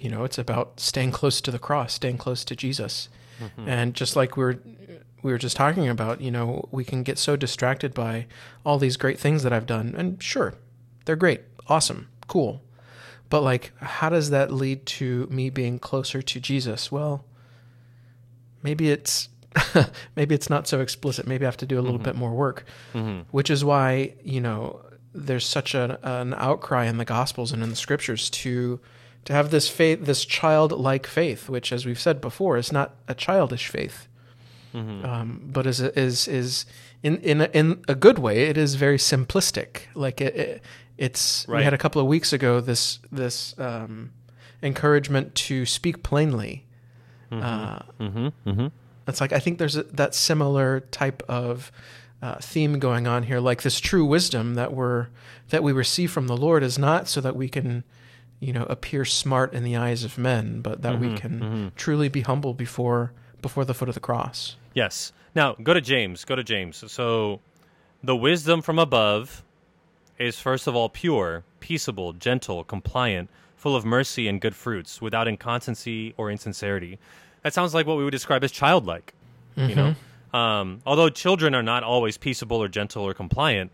you 0.00 0.10
know, 0.10 0.24
it's 0.24 0.38
about 0.38 0.80
staying 0.80 1.12
close 1.12 1.40
to 1.42 1.50
the 1.50 1.58
cross, 1.58 1.92
staying 1.94 2.18
close 2.18 2.44
to 2.44 2.56
Jesus, 2.56 3.08
and 3.66 3.94
just 3.94 4.16
like 4.16 4.36
we 4.36 4.44
were 4.44 4.58
we 5.22 5.30
were 5.32 5.38
just 5.38 5.56
talking 5.56 5.88
about, 5.88 6.20
you 6.20 6.30
know, 6.30 6.68
we 6.72 6.84
can 6.84 7.02
get 7.02 7.18
so 7.18 7.36
distracted 7.36 7.94
by 7.94 8.26
all 8.64 8.78
these 8.78 8.96
great 8.96 9.18
things 9.18 9.42
that 9.42 9.52
I've 9.52 9.66
done, 9.66 9.94
and 9.96 10.20
sure, 10.22 10.54
they're 11.04 11.16
great, 11.16 11.42
awesome, 11.68 12.08
cool, 12.28 12.62
but 13.30 13.42
like, 13.42 13.72
how 13.78 14.08
does 14.08 14.30
that 14.30 14.52
lead 14.52 14.86
to 14.86 15.26
me 15.30 15.50
being 15.50 15.78
closer 15.78 16.22
to 16.22 16.40
Jesus? 16.40 16.92
Well, 16.92 17.24
maybe 18.62 18.90
it's 18.90 19.28
maybe 20.16 20.34
it's 20.34 20.50
not 20.50 20.68
so 20.68 20.80
explicit. 20.80 21.26
Maybe 21.26 21.44
I 21.44 21.48
have 21.48 21.56
to 21.58 21.66
do 21.66 21.78
a 21.78 21.82
little 21.82 21.96
mm-hmm. 21.96 22.04
bit 22.04 22.16
more 22.16 22.32
work, 22.32 22.64
mm-hmm. 22.94 23.22
which 23.30 23.50
is 23.50 23.64
why 23.64 24.14
you 24.22 24.40
know 24.40 24.80
there's 25.14 25.46
such 25.46 25.74
an, 25.74 25.96
an 26.02 26.34
outcry 26.34 26.84
in 26.84 26.98
the 26.98 27.04
Gospels 27.04 27.52
and 27.52 27.62
in 27.62 27.70
the 27.70 27.76
Scriptures 27.76 28.30
to 28.30 28.80
to 29.24 29.32
have 29.32 29.50
this 29.50 29.68
faith, 29.68 30.04
this 30.04 30.24
childlike 30.24 31.06
faith, 31.06 31.48
which, 31.48 31.72
as 31.72 31.84
we've 31.84 32.00
said 32.00 32.20
before, 32.20 32.56
is 32.56 32.72
not 32.72 32.96
a 33.08 33.14
childish 33.14 33.68
faith, 33.68 34.07
um, 34.74 35.40
but 35.44 35.66
is 35.66 35.80
is 35.80 36.28
is 36.28 36.66
in 37.02 37.18
in 37.18 37.40
a, 37.40 37.44
in 37.52 37.82
a 37.88 37.94
good 37.94 38.18
way. 38.18 38.44
It 38.44 38.56
is 38.56 38.74
very 38.74 38.98
simplistic. 38.98 39.82
Like 39.94 40.20
it, 40.20 40.36
it 40.36 40.62
it's 40.96 41.46
we 41.48 41.62
had 41.62 41.74
a 41.74 41.78
couple 41.78 42.00
of 42.00 42.06
weeks 42.06 42.32
ago 42.32 42.60
this 42.60 42.98
this 43.10 43.58
um, 43.58 44.12
encouragement 44.62 45.34
to 45.34 45.64
speak 45.64 46.02
plainly. 46.02 46.64
Uh, 47.30 47.80
mm-hmm, 48.00 48.28
mm-hmm. 48.46 48.66
it's 49.06 49.20
like 49.20 49.32
I 49.32 49.38
think 49.38 49.58
there's 49.58 49.76
a, 49.76 49.82
that 49.84 50.14
similar 50.14 50.80
type 50.80 51.22
of 51.28 51.70
uh, 52.22 52.36
theme 52.36 52.78
going 52.78 53.06
on 53.06 53.24
here. 53.24 53.38
Like 53.38 53.62
this 53.62 53.80
true 53.80 54.04
wisdom 54.04 54.54
that 54.54 54.72
we're 54.72 55.08
that 55.50 55.62
we 55.62 55.72
receive 55.72 56.10
from 56.10 56.26
the 56.26 56.36
Lord 56.36 56.62
is 56.62 56.78
not 56.78 57.06
so 57.06 57.20
that 57.20 57.36
we 57.36 57.48
can, 57.48 57.84
you 58.40 58.52
know, 58.52 58.64
appear 58.64 59.04
smart 59.04 59.52
in 59.52 59.62
the 59.62 59.76
eyes 59.76 60.04
of 60.04 60.18
men, 60.18 60.62
but 60.62 60.82
that 60.82 60.98
we 61.00 61.14
can 61.16 61.72
truly 61.76 62.08
be 62.08 62.22
humble 62.22 62.54
before 62.54 63.12
before 63.42 63.64
the 63.64 63.74
foot 63.74 63.88
of 63.88 63.94
the 63.94 64.00
cross. 64.00 64.56
Yes. 64.74 65.12
Now 65.34 65.54
go 65.62 65.74
to 65.74 65.80
James. 65.80 66.24
Go 66.24 66.34
to 66.36 66.44
James. 66.44 66.82
So 66.90 67.40
the 68.02 68.16
wisdom 68.16 68.62
from 68.62 68.78
above 68.78 69.42
is 70.18 70.38
first 70.40 70.66
of 70.66 70.74
all 70.74 70.88
pure, 70.88 71.44
peaceable, 71.60 72.12
gentle, 72.12 72.64
compliant, 72.64 73.30
full 73.56 73.76
of 73.76 73.84
mercy 73.84 74.28
and 74.28 74.40
good 74.40 74.54
fruits, 74.54 75.00
without 75.00 75.28
inconstancy 75.28 76.14
or 76.16 76.30
insincerity. 76.30 76.98
That 77.42 77.54
sounds 77.54 77.74
like 77.74 77.86
what 77.86 77.96
we 77.96 78.04
would 78.04 78.10
describe 78.12 78.44
as 78.44 78.52
childlike. 78.52 79.14
You 79.56 79.74
know, 79.74 80.38
um, 80.38 80.82
although 80.86 81.08
children 81.08 81.52
are 81.52 81.64
not 81.64 81.82
always 81.82 82.16
peaceable 82.16 82.62
or 82.62 82.68
gentle 82.68 83.02
or 83.02 83.12
compliant, 83.12 83.72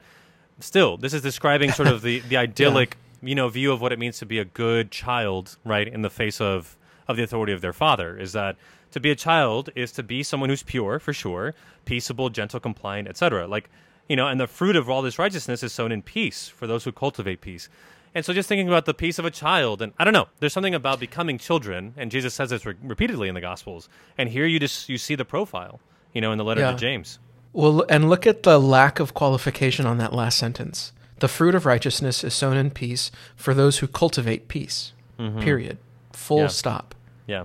still 0.61 0.97
this 0.97 1.13
is 1.13 1.21
describing 1.21 1.73
sort 1.73 1.89
of 1.89 2.01
the 2.01 2.21
the 2.29 2.39
idyllic 2.39 2.97
you 3.23 3.35
know 3.35 3.49
view 3.49 3.71
of 3.73 3.83
what 3.83 3.93
it 3.93 3.99
means 3.99 4.19
to 4.19 4.27
be 4.27 4.39
a 4.39 4.45
good 4.45 4.91
child, 4.91 5.59
right, 5.65 5.87
in 5.87 6.01
the 6.03 6.11
face 6.11 6.41
of 6.41 6.77
of 7.07 7.17
the 7.19 7.23
authority 7.23 7.53
of 7.53 7.61
their 7.61 7.75
father. 7.75 8.17
Is 8.17 8.33
that 8.33 8.57
to 8.95 9.01
be 9.01 9.11
a 9.11 9.15
child 9.17 9.71
is 9.77 9.93
to 9.93 10.03
be 10.03 10.23
someone 10.23 10.49
who's 10.49 10.63
pure 10.63 10.99
for 10.99 11.13
sure, 11.13 11.55
peaceable, 11.85 12.31
gentle, 12.31 12.59
compliant, 12.59 13.07
etc. 13.09 13.47
Like 13.47 13.69
you 14.09 14.17
know, 14.17 14.27
and 14.29 14.39
the 14.41 14.47
fruit 14.47 14.77
of 14.77 14.89
all 14.91 15.03
this 15.03 15.19
righteousness 15.19 15.63
is 15.63 15.73
sown 15.73 15.91
in 15.93 16.03
peace 16.03 16.49
for 16.49 16.67
those 16.67 16.85
who 16.85 16.93
cultivate 16.93 17.41
peace. 17.41 17.69
And 18.15 18.25
so, 18.25 18.33
just 18.33 18.49
thinking 18.49 18.69
about 18.69 18.85
the 18.85 18.95
peace 18.95 19.19
of 19.19 19.25
a 19.25 19.31
child, 19.31 19.83
and 19.83 19.93
I 19.99 20.05
don't 20.05 20.13
know, 20.13 20.29
there's 20.39 20.53
something 20.53 20.75
about 20.75 21.01
becoming 21.01 21.37
children, 21.39 21.95
and 21.97 22.11
Jesus 22.11 22.33
says 22.35 22.51
this 22.51 22.65
re- 22.67 22.75
repeatedly 22.83 23.29
in 23.29 23.35
the 23.35 23.41
Gospels. 23.41 23.89
And 24.19 24.29
here 24.29 24.47
you 24.47 24.61
just 24.61 24.89
you 24.89 24.99
see 24.99 25.15
the 25.17 25.25
profile, 25.25 25.81
you 26.13 26.21
know, 26.21 26.31
in 26.33 26.39
the 26.39 26.45
letter 26.45 26.61
Yeah. 26.61 26.73
to 26.73 26.77
James. 26.77 27.19
Well, 27.53 27.85
and 27.89 28.09
look 28.09 28.27
at 28.27 28.43
the 28.43 28.59
lack 28.61 29.01
of 29.01 29.15
qualification 29.15 29.87
on 29.87 29.99
that 29.99 30.13
last 30.13 30.39
sentence. 30.39 30.93
The 31.21 31.29
fruit 31.29 31.55
of 31.55 31.65
righteousness 31.67 32.23
is 32.23 32.35
sown 32.35 32.57
in 32.57 32.71
peace 32.71 33.11
for 33.37 33.55
those 33.55 33.79
who 33.79 33.87
cultivate 33.89 34.47
peace. 34.49 34.93
Mm-hmm. 35.19 35.41
Period. 35.41 35.79
Full 36.13 36.41
Yeah. 36.41 36.47
stop. 36.49 36.95
Yeah, 37.27 37.45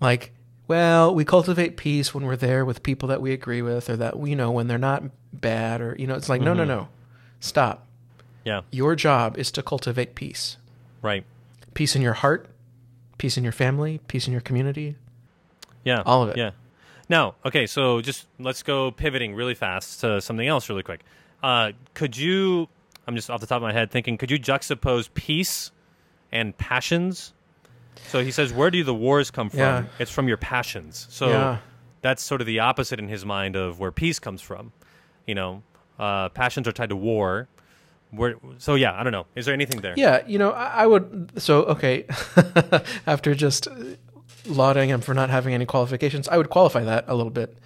like 0.00 0.32
well 0.70 1.14
we 1.14 1.24
cultivate 1.24 1.76
peace 1.76 2.14
when 2.14 2.24
we're 2.24 2.36
there 2.36 2.64
with 2.64 2.82
people 2.82 3.08
that 3.08 3.20
we 3.20 3.32
agree 3.32 3.60
with 3.60 3.90
or 3.90 3.96
that 3.96 4.16
you 4.26 4.36
know 4.36 4.50
when 4.50 4.68
they're 4.68 4.78
not 4.78 5.02
bad 5.32 5.80
or 5.80 5.94
you 5.98 6.06
know 6.06 6.14
it's 6.14 6.28
like 6.28 6.40
no 6.40 6.54
no 6.54 6.64
no 6.64 6.88
stop 7.40 7.86
yeah, 8.42 8.62
your 8.70 8.96
job 8.96 9.36
is 9.36 9.50
to 9.52 9.62
cultivate 9.62 10.14
peace 10.14 10.56
right. 11.02 11.24
peace 11.74 11.94
in 11.94 12.00
your 12.00 12.14
heart 12.14 12.48
peace 13.18 13.36
in 13.36 13.44
your 13.44 13.52
family 13.52 14.00
peace 14.08 14.26
in 14.26 14.32
your 14.32 14.40
community 14.40 14.96
Yeah. 15.84 16.02
All 16.04 16.22
of 16.22 16.30
it. 16.30 16.36
Yeah. 16.36 16.50
Now, 17.08 17.34
okay, 17.44 17.66
so 17.66 18.00
just 18.00 18.26
let's 18.38 18.62
go 18.62 18.90
pivoting 18.90 19.34
really 19.34 19.54
fast 19.54 20.00
to 20.00 20.20
something 20.20 20.46
else 20.46 20.68
really 20.68 20.82
quick. 20.82 21.00
Uh, 21.42 21.72
could 21.94 22.16
you, 22.16 22.68
I'm 23.06 23.16
just 23.16 23.30
off 23.30 23.40
the 23.40 23.46
top 23.46 23.56
of 23.56 23.62
my 23.62 23.72
head 23.72 23.90
thinking, 23.90 24.16
could 24.16 24.30
you 24.30 24.38
juxtapose 24.38 25.12
peace 25.12 25.72
and 26.30 26.56
passions? 26.56 27.32
So 28.08 28.22
he 28.24 28.30
says, 28.30 28.52
where 28.52 28.70
do 28.70 28.82
the 28.82 28.94
wars 28.94 29.30
come 29.30 29.50
from? 29.50 29.58
Yeah. 29.58 29.84
It's 29.98 30.10
from 30.10 30.26
your 30.28 30.36
passions. 30.36 31.06
So 31.10 31.28
Yeah. 31.28 31.58
that's 32.02 32.22
sort 32.22 32.40
of 32.40 32.46
the 32.46 32.58
opposite 32.60 32.98
in 32.98 33.08
his 33.08 33.24
mind 33.24 33.56
of 33.56 33.78
where 33.78 33.92
peace 33.92 34.18
comes 34.18 34.40
from. 34.42 34.72
You 35.26 35.34
know, 35.36 35.62
uh, 35.98 36.28
passions 36.30 36.66
are 36.66 36.72
tied 36.72 36.88
to 36.88 36.96
war. 36.96 37.48
Where, 38.10 38.34
so 38.58 38.74
yeah, 38.74 38.92
I 38.98 39.04
don't 39.04 39.12
know. 39.12 39.26
Is 39.36 39.46
there 39.46 39.54
anything 39.54 39.80
there? 39.82 39.94
yeah 39.96 40.22
you 40.26 40.36
know 40.36 40.50
i, 40.50 40.82
I 40.82 40.86
would 40.88 41.30
so 41.40 41.62
okay 41.66 42.06
after 43.06 43.34
just 43.36 43.68
lauding 44.46 44.88
him 44.88 45.00
for 45.00 45.14
not 45.14 45.30
having 45.30 45.54
any 45.54 45.66
qualifications. 45.66 46.26
I 46.28 46.36
would 46.36 46.50
qualify 46.50 46.82
that 46.84 47.04
a 47.06 47.14
little 47.14 47.30
bit, 47.30 47.56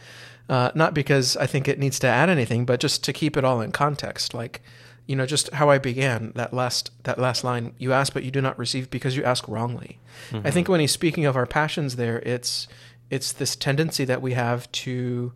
uh, 0.49 0.71
not 0.75 0.93
because 0.93 1.37
I 1.37 1.47
think 1.47 1.69
it 1.69 1.78
needs 1.78 1.99
to 2.00 2.07
add 2.09 2.28
anything, 2.28 2.66
but 2.66 2.81
just 2.81 3.02
to 3.04 3.12
keep 3.12 3.37
it 3.37 3.45
all 3.45 3.61
in 3.61 3.73
context. 3.73 4.35
Like, 4.35 4.61
you 5.06 5.16
know, 5.16 5.26
just 5.26 5.52
how 5.52 5.68
I 5.68 5.78
began 5.78 6.32
that 6.34 6.52
last 6.52 6.90
that 7.04 7.18
last 7.18 7.44
line. 7.44 7.75
You 7.78 7.92
ask, 7.92 8.12
but 8.14 8.25
you 8.25 8.30
do 8.30 8.40
not 8.40 8.58
receive 8.58 8.90
because 8.90 9.16
you 9.16 9.25
ask 9.25 9.46
wrongly. 9.49 9.99
Mm-hmm. 10.30 10.46
I 10.46 10.50
think 10.50 10.68
when 10.68 10.80
he's 10.80 10.92
speaking 10.92 11.26
of 11.26 11.37
our 11.37 11.46
passions, 11.46 11.96
there, 11.96 12.20
it's 12.20 12.68
it's 13.11 13.32
this 13.32 13.56
tendency 13.56 14.04
that 14.04 14.23
we 14.23 14.32
have 14.32 14.70
to 14.73 15.32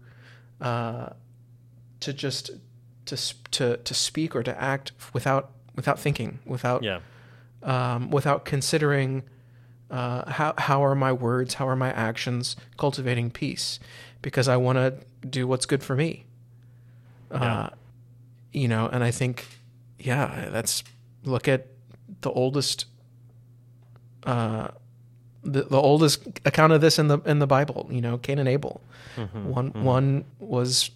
uh, 0.60 1.10
to 2.00 2.12
just 2.12 2.50
to 3.06 3.16
to 3.50 3.76
to 3.76 3.94
speak 3.94 4.34
or 4.34 4.42
to 4.42 4.60
act 4.60 4.92
without 5.12 5.50
without 5.74 5.98
thinking, 5.98 6.38
without 6.46 6.82
yeah. 6.82 7.00
um, 7.62 8.10
without 8.10 8.44
considering 8.44 9.22
uh, 9.90 10.30
how 10.30 10.54
how 10.56 10.84
are 10.84 10.94
my 10.94 11.12
words, 11.12 11.54
how 11.54 11.68
are 11.68 11.76
my 11.76 11.92
actions 11.92 12.56
cultivating 12.76 13.30
peace, 13.30 13.78
because 14.22 14.48
I 14.48 14.56
want 14.56 14.76
to 14.76 14.94
do 15.26 15.46
what's 15.46 15.66
good 15.66 15.82
for 15.82 15.94
me. 15.94 16.24
Yeah. 17.30 17.38
Uh, 17.38 17.70
you 18.50 18.66
know, 18.66 18.88
and 18.88 19.04
I 19.04 19.10
think, 19.10 19.46
yeah, 19.98 20.48
that's 20.50 20.84
look 21.24 21.48
at 21.48 21.66
the 22.20 22.30
oldest, 22.30 22.86
uh, 24.24 24.68
the, 25.42 25.62
the 25.62 25.76
oldest 25.76 26.26
account 26.44 26.72
of 26.72 26.80
this 26.80 26.98
in 26.98 27.08
the 27.08 27.18
in 27.20 27.38
the 27.38 27.46
Bible. 27.46 27.88
You 27.90 28.00
know, 28.00 28.18
Cain 28.18 28.38
and 28.38 28.48
Abel. 28.48 28.80
Mm-hmm, 29.16 29.48
one 29.48 29.70
mm-hmm. 29.70 29.84
one 29.84 30.24
was 30.38 30.90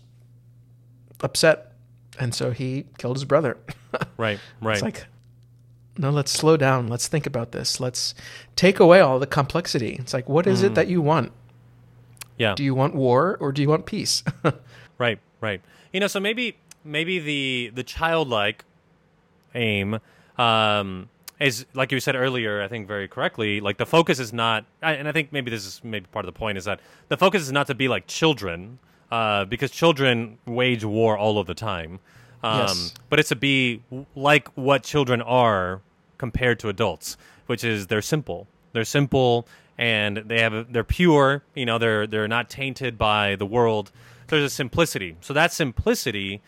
upset, 1.21 1.73
and 2.19 2.35
so 2.35 2.51
he 2.51 2.87
killed 2.99 3.17
his 3.17 3.25
brother. 3.25 3.57
right, 4.17 4.39
right. 4.61 4.75
It's 4.75 4.83
like, 4.83 5.07
no, 5.99 6.11
let's 6.11 6.31
slow 6.31 6.57
down. 6.57 6.89
Let's 6.89 7.09
think 7.09 7.27
about 7.27 7.53
this. 7.53 7.81
Let's 7.81 8.15
take 8.57 8.81
away 8.81 9.01
all 9.01 9.19
the 9.19 9.27
complexity. 9.27 9.97
It's 9.99 10.15
like, 10.15 10.29
what 10.29 10.47
is 10.47 10.63
mm. 10.63 10.67
it 10.67 10.75
that 10.75 10.89
you 10.89 11.03
want? 11.03 11.33
Yeah. 12.39 12.55
Do 12.55 12.65
you 12.65 12.75
want 12.75 12.95
war 12.95 13.37
or 13.41 13.53
do 13.53 13.63
you 13.63 13.69
want 13.69 13.87
peace? 13.87 14.23
right, 14.99 15.19
right. 15.41 15.61
You 15.93 16.01
know, 16.01 16.07
so 16.07 16.21
maybe 16.21 16.57
maybe 16.85 17.19
the 17.19 17.73
the 17.75 17.83
childlike 17.83 18.65
aim 19.55 19.99
um, 20.39 21.09
is 21.41 21.67
like 21.75 21.93
you 21.93 22.01
said 22.01 22.17
earlier. 22.17 22.63
I 22.63 22.69
think 22.69 22.87
very 22.87 23.09
correctly. 23.09 23.61
Like 23.61 23.79
the 23.79 23.87
focus 23.87 24.19
is 24.19 24.33
not, 24.33 24.65
and 24.81 25.09
I 25.09 25.13
think 25.13 25.33
maybe 25.33 25.51
this 25.51 25.67
is 25.67 25.81
maybe 25.83 26.07
part 26.13 26.25
of 26.25 26.33
the 26.33 26.39
point 26.39 26.59
is 26.59 26.65
that 26.65 26.81
the 27.09 27.17
focus 27.17 27.43
is 27.43 27.53
not 27.53 27.67
to 27.69 27.75
be 27.75 27.89
like 27.89 28.07
children, 28.07 28.79
uh, 29.11 29.45
because 29.45 29.71
children 29.71 30.39
wage 30.47 30.85
war 30.85 31.17
all 31.19 31.39
of 31.39 31.47
the 31.47 31.55
time. 31.55 32.01
Um, 32.43 32.61
yes. 32.61 32.95
But 33.09 33.21
it's 33.21 33.29
to 33.29 33.37
be 33.37 33.83
like 34.15 34.49
what 34.55 34.83
children 34.83 35.23
are 35.23 35.81
compared 36.19 36.59
to 36.61 36.69
adults, 36.69 37.17
which 37.47 37.65
is 37.65 37.89
they're 37.89 38.03
simple. 38.03 38.47
They're 38.73 38.85
simple 38.85 39.47
and 39.79 40.19
they 40.19 40.41
have 40.41 40.73
they're 40.73 40.85
pure. 40.85 41.43
You 41.55 41.67
know, 41.67 41.79
they're 41.79 42.07
they're 42.07 42.29
not 42.29 42.49
tainted 42.51 42.99
by 42.99 43.37
the 43.37 43.47
world. 43.47 43.91
There's 44.29 44.45
a 44.45 44.51
simplicity. 44.51 45.17
So 45.21 45.35
that 45.35 45.53
simplicity, 45.53 46.41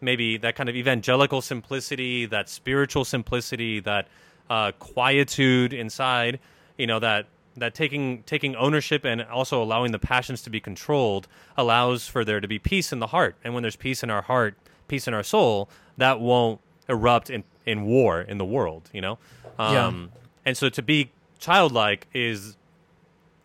maybe 0.00 0.36
that 0.38 0.56
kind 0.56 0.68
of 0.68 0.76
evangelical 0.76 1.42
simplicity, 1.42 2.26
that 2.26 2.48
spiritual 2.48 3.04
simplicity, 3.04 3.80
that 3.80 4.08
uh, 4.48 4.72
quietude 4.78 5.72
inside. 5.72 6.38
You 6.76 6.86
know 6.86 6.98
that 6.98 7.26
that 7.56 7.74
taking 7.74 8.22
taking 8.24 8.56
ownership 8.56 9.04
and 9.04 9.22
also 9.22 9.62
allowing 9.62 9.92
the 9.92 9.98
passions 9.98 10.42
to 10.42 10.50
be 10.50 10.60
controlled 10.60 11.28
allows 11.56 12.06
for 12.06 12.24
there 12.24 12.40
to 12.40 12.48
be 12.48 12.58
peace 12.58 12.92
in 12.92 12.98
the 12.98 13.08
heart. 13.08 13.36
And 13.44 13.54
when 13.54 13.62
there's 13.62 13.76
peace 13.76 14.02
in 14.02 14.10
our 14.10 14.22
heart, 14.22 14.56
peace 14.88 15.06
in 15.06 15.14
our 15.14 15.22
soul, 15.22 15.68
that 15.96 16.20
won't 16.20 16.60
erupt 16.88 17.30
in, 17.30 17.44
in 17.66 17.84
war 17.84 18.20
in 18.20 18.38
the 18.38 18.44
world, 18.44 18.90
you 18.92 19.00
know? 19.00 19.18
Um, 19.58 20.10
yeah. 20.12 20.20
And 20.46 20.56
so 20.56 20.68
to 20.68 20.82
be 20.82 21.10
childlike 21.38 22.06
is 22.12 22.56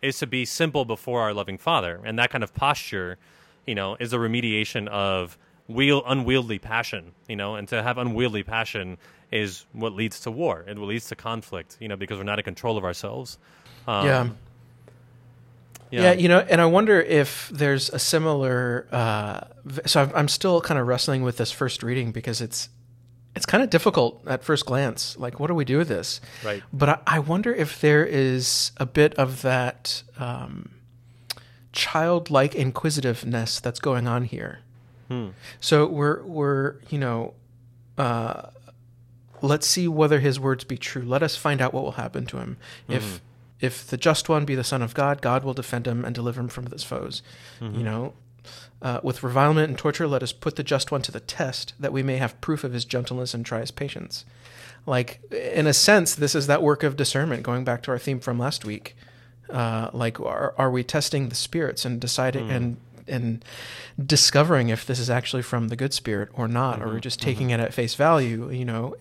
is 0.02 0.18
to 0.18 0.26
be 0.26 0.44
simple 0.44 0.84
before 0.84 1.22
our 1.22 1.32
loving 1.32 1.58
Father, 1.58 2.00
and 2.04 2.18
that 2.18 2.30
kind 2.30 2.44
of 2.44 2.54
posture, 2.54 3.18
you 3.66 3.74
know, 3.74 3.96
is 3.98 4.12
a 4.12 4.16
remediation 4.16 4.86
of 4.88 5.38
wheel 5.68 6.02
unwieldy 6.06 6.58
passion, 6.58 7.12
you 7.28 7.36
know, 7.36 7.56
and 7.56 7.68
to 7.68 7.82
have 7.82 7.98
unwieldy 7.98 8.42
passion 8.42 8.98
is 9.32 9.64
what 9.72 9.92
leads 9.92 10.20
to 10.20 10.30
war. 10.30 10.64
It 10.66 10.78
leads 10.78 11.08
to 11.08 11.16
conflict, 11.16 11.76
you 11.80 11.88
know, 11.88 11.96
because 11.96 12.18
we're 12.18 12.24
not 12.24 12.38
in 12.38 12.44
control 12.44 12.78
of 12.78 12.84
ourselves. 12.84 13.38
Um, 13.86 14.06
yeah. 14.06 14.28
Yeah. 15.90 16.02
yeah. 16.02 16.12
you 16.12 16.28
know, 16.28 16.40
and 16.40 16.60
I 16.60 16.66
wonder 16.66 17.00
if 17.00 17.48
there's 17.50 17.90
a 17.90 17.98
similar. 17.98 18.86
Uh, 18.90 19.40
so 19.86 20.10
I'm 20.14 20.28
still 20.28 20.60
kind 20.60 20.78
of 20.80 20.86
wrestling 20.86 21.22
with 21.22 21.36
this 21.36 21.50
first 21.52 21.82
reading 21.82 22.12
because 22.12 22.40
it's 22.40 22.68
it's 23.36 23.46
kind 23.46 23.62
of 23.62 23.70
difficult 23.70 24.22
at 24.26 24.42
first 24.42 24.66
glance. 24.66 25.16
Like, 25.18 25.38
what 25.38 25.48
do 25.48 25.54
we 25.54 25.64
do 25.64 25.78
with 25.78 25.88
this? 25.88 26.20
Right. 26.44 26.62
But 26.72 26.88
I, 26.88 26.98
I 27.06 27.18
wonder 27.18 27.54
if 27.54 27.80
there 27.80 28.04
is 28.04 28.72
a 28.78 28.86
bit 28.86 29.14
of 29.14 29.42
that 29.42 30.02
um, 30.18 30.70
childlike 31.72 32.54
inquisitiveness 32.54 33.60
that's 33.60 33.78
going 33.78 34.08
on 34.08 34.24
here. 34.24 34.60
Hmm. 35.08 35.28
So 35.60 35.86
we're 35.86 36.22
we're 36.22 36.76
you 36.90 36.98
know. 36.98 37.34
Uh, 37.98 38.50
let's 39.42 39.66
see 39.66 39.88
whether 39.88 40.20
his 40.20 40.38
words 40.40 40.64
be 40.64 40.76
true. 40.76 41.02
Let 41.02 41.22
us 41.22 41.36
find 41.36 41.60
out 41.60 41.72
what 41.72 41.84
will 41.84 41.92
happen 41.92 42.26
to 42.26 42.38
him. 42.38 42.56
Mm-hmm. 42.84 42.92
If 42.92 43.20
if 43.60 43.86
the 43.86 43.96
just 43.96 44.28
one 44.28 44.44
be 44.44 44.54
the 44.54 44.64
Son 44.64 44.82
of 44.82 44.94
God, 44.94 45.22
God 45.22 45.44
will 45.44 45.54
defend 45.54 45.86
him 45.86 46.04
and 46.04 46.14
deliver 46.14 46.40
him 46.40 46.48
from 46.48 46.66
his 46.66 46.84
foes. 46.84 47.22
Mm-hmm. 47.60 47.78
You 47.78 47.84
know, 47.84 48.12
uh, 48.82 49.00
with 49.02 49.22
revilement 49.22 49.68
and 49.70 49.78
torture, 49.78 50.06
let 50.06 50.22
us 50.22 50.32
put 50.32 50.56
the 50.56 50.62
just 50.62 50.92
one 50.92 51.02
to 51.02 51.12
the 51.12 51.20
test, 51.20 51.72
that 51.80 51.92
we 51.92 52.02
may 52.02 52.18
have 52.18 52.40
proof 52.40 52.64
of 52.64 52.72
his 52.72 52.84
gentleness 52.84 53.32
and 53.34 53.46
try 53.46 53.60
his 53.60 53.70
patience. 53.70 54.24
Like, 54.84 55.20
in 55.32 55.66
a 55.66 55.72
sense, 55.72 56.14
this 56.14 56.34
is 56.34 56.46
that 56.46 56.62
work 56.62 56.82
of 56.82 56.96
discernment, 56.96 57.42
going 57.42 57.64
back 57.64 57.82
to 57.84 57.90
our 57.90 57.98
theme 57.98 58.20
from 58.20 58.38
last 58.38 58.64
week. 58.64 58.94
Uh, 59.50 59.90
like, 59.92 60.20
are, 60.20 60.54
are 60.58 60.70
we 60.70 60.84
testing 60.84 61.28
the 61.28 61.34
spirits 61.34 61.84
and 61.84 62.00
deciding 62.00 62.48
mm. 62.48 62.54
and 62.54 62.76
and 63.08 63.44
discovering 64.04 64.68
if 64.68 64.86
this 64.86 64.98
is 64.98 65.10
actually 65.10 65.42
from 65.42 65.68
the 65.68 65.76
good 65.76 65.92
spirit 65.92 66.28
or 66.34 66.48
not, 66.48 66.80
mm-hmm. 66.80 66.88
or 66.88 67.00
just 67.00 67.20
taking 67.20 67.48
mm-hmm. 67.48 67.60
it 67.60 67.64
at 67.64 67.74
face 67.74 67.94
value? 67.94 68.50
You 68.50 68.64
know, 68.64 68.96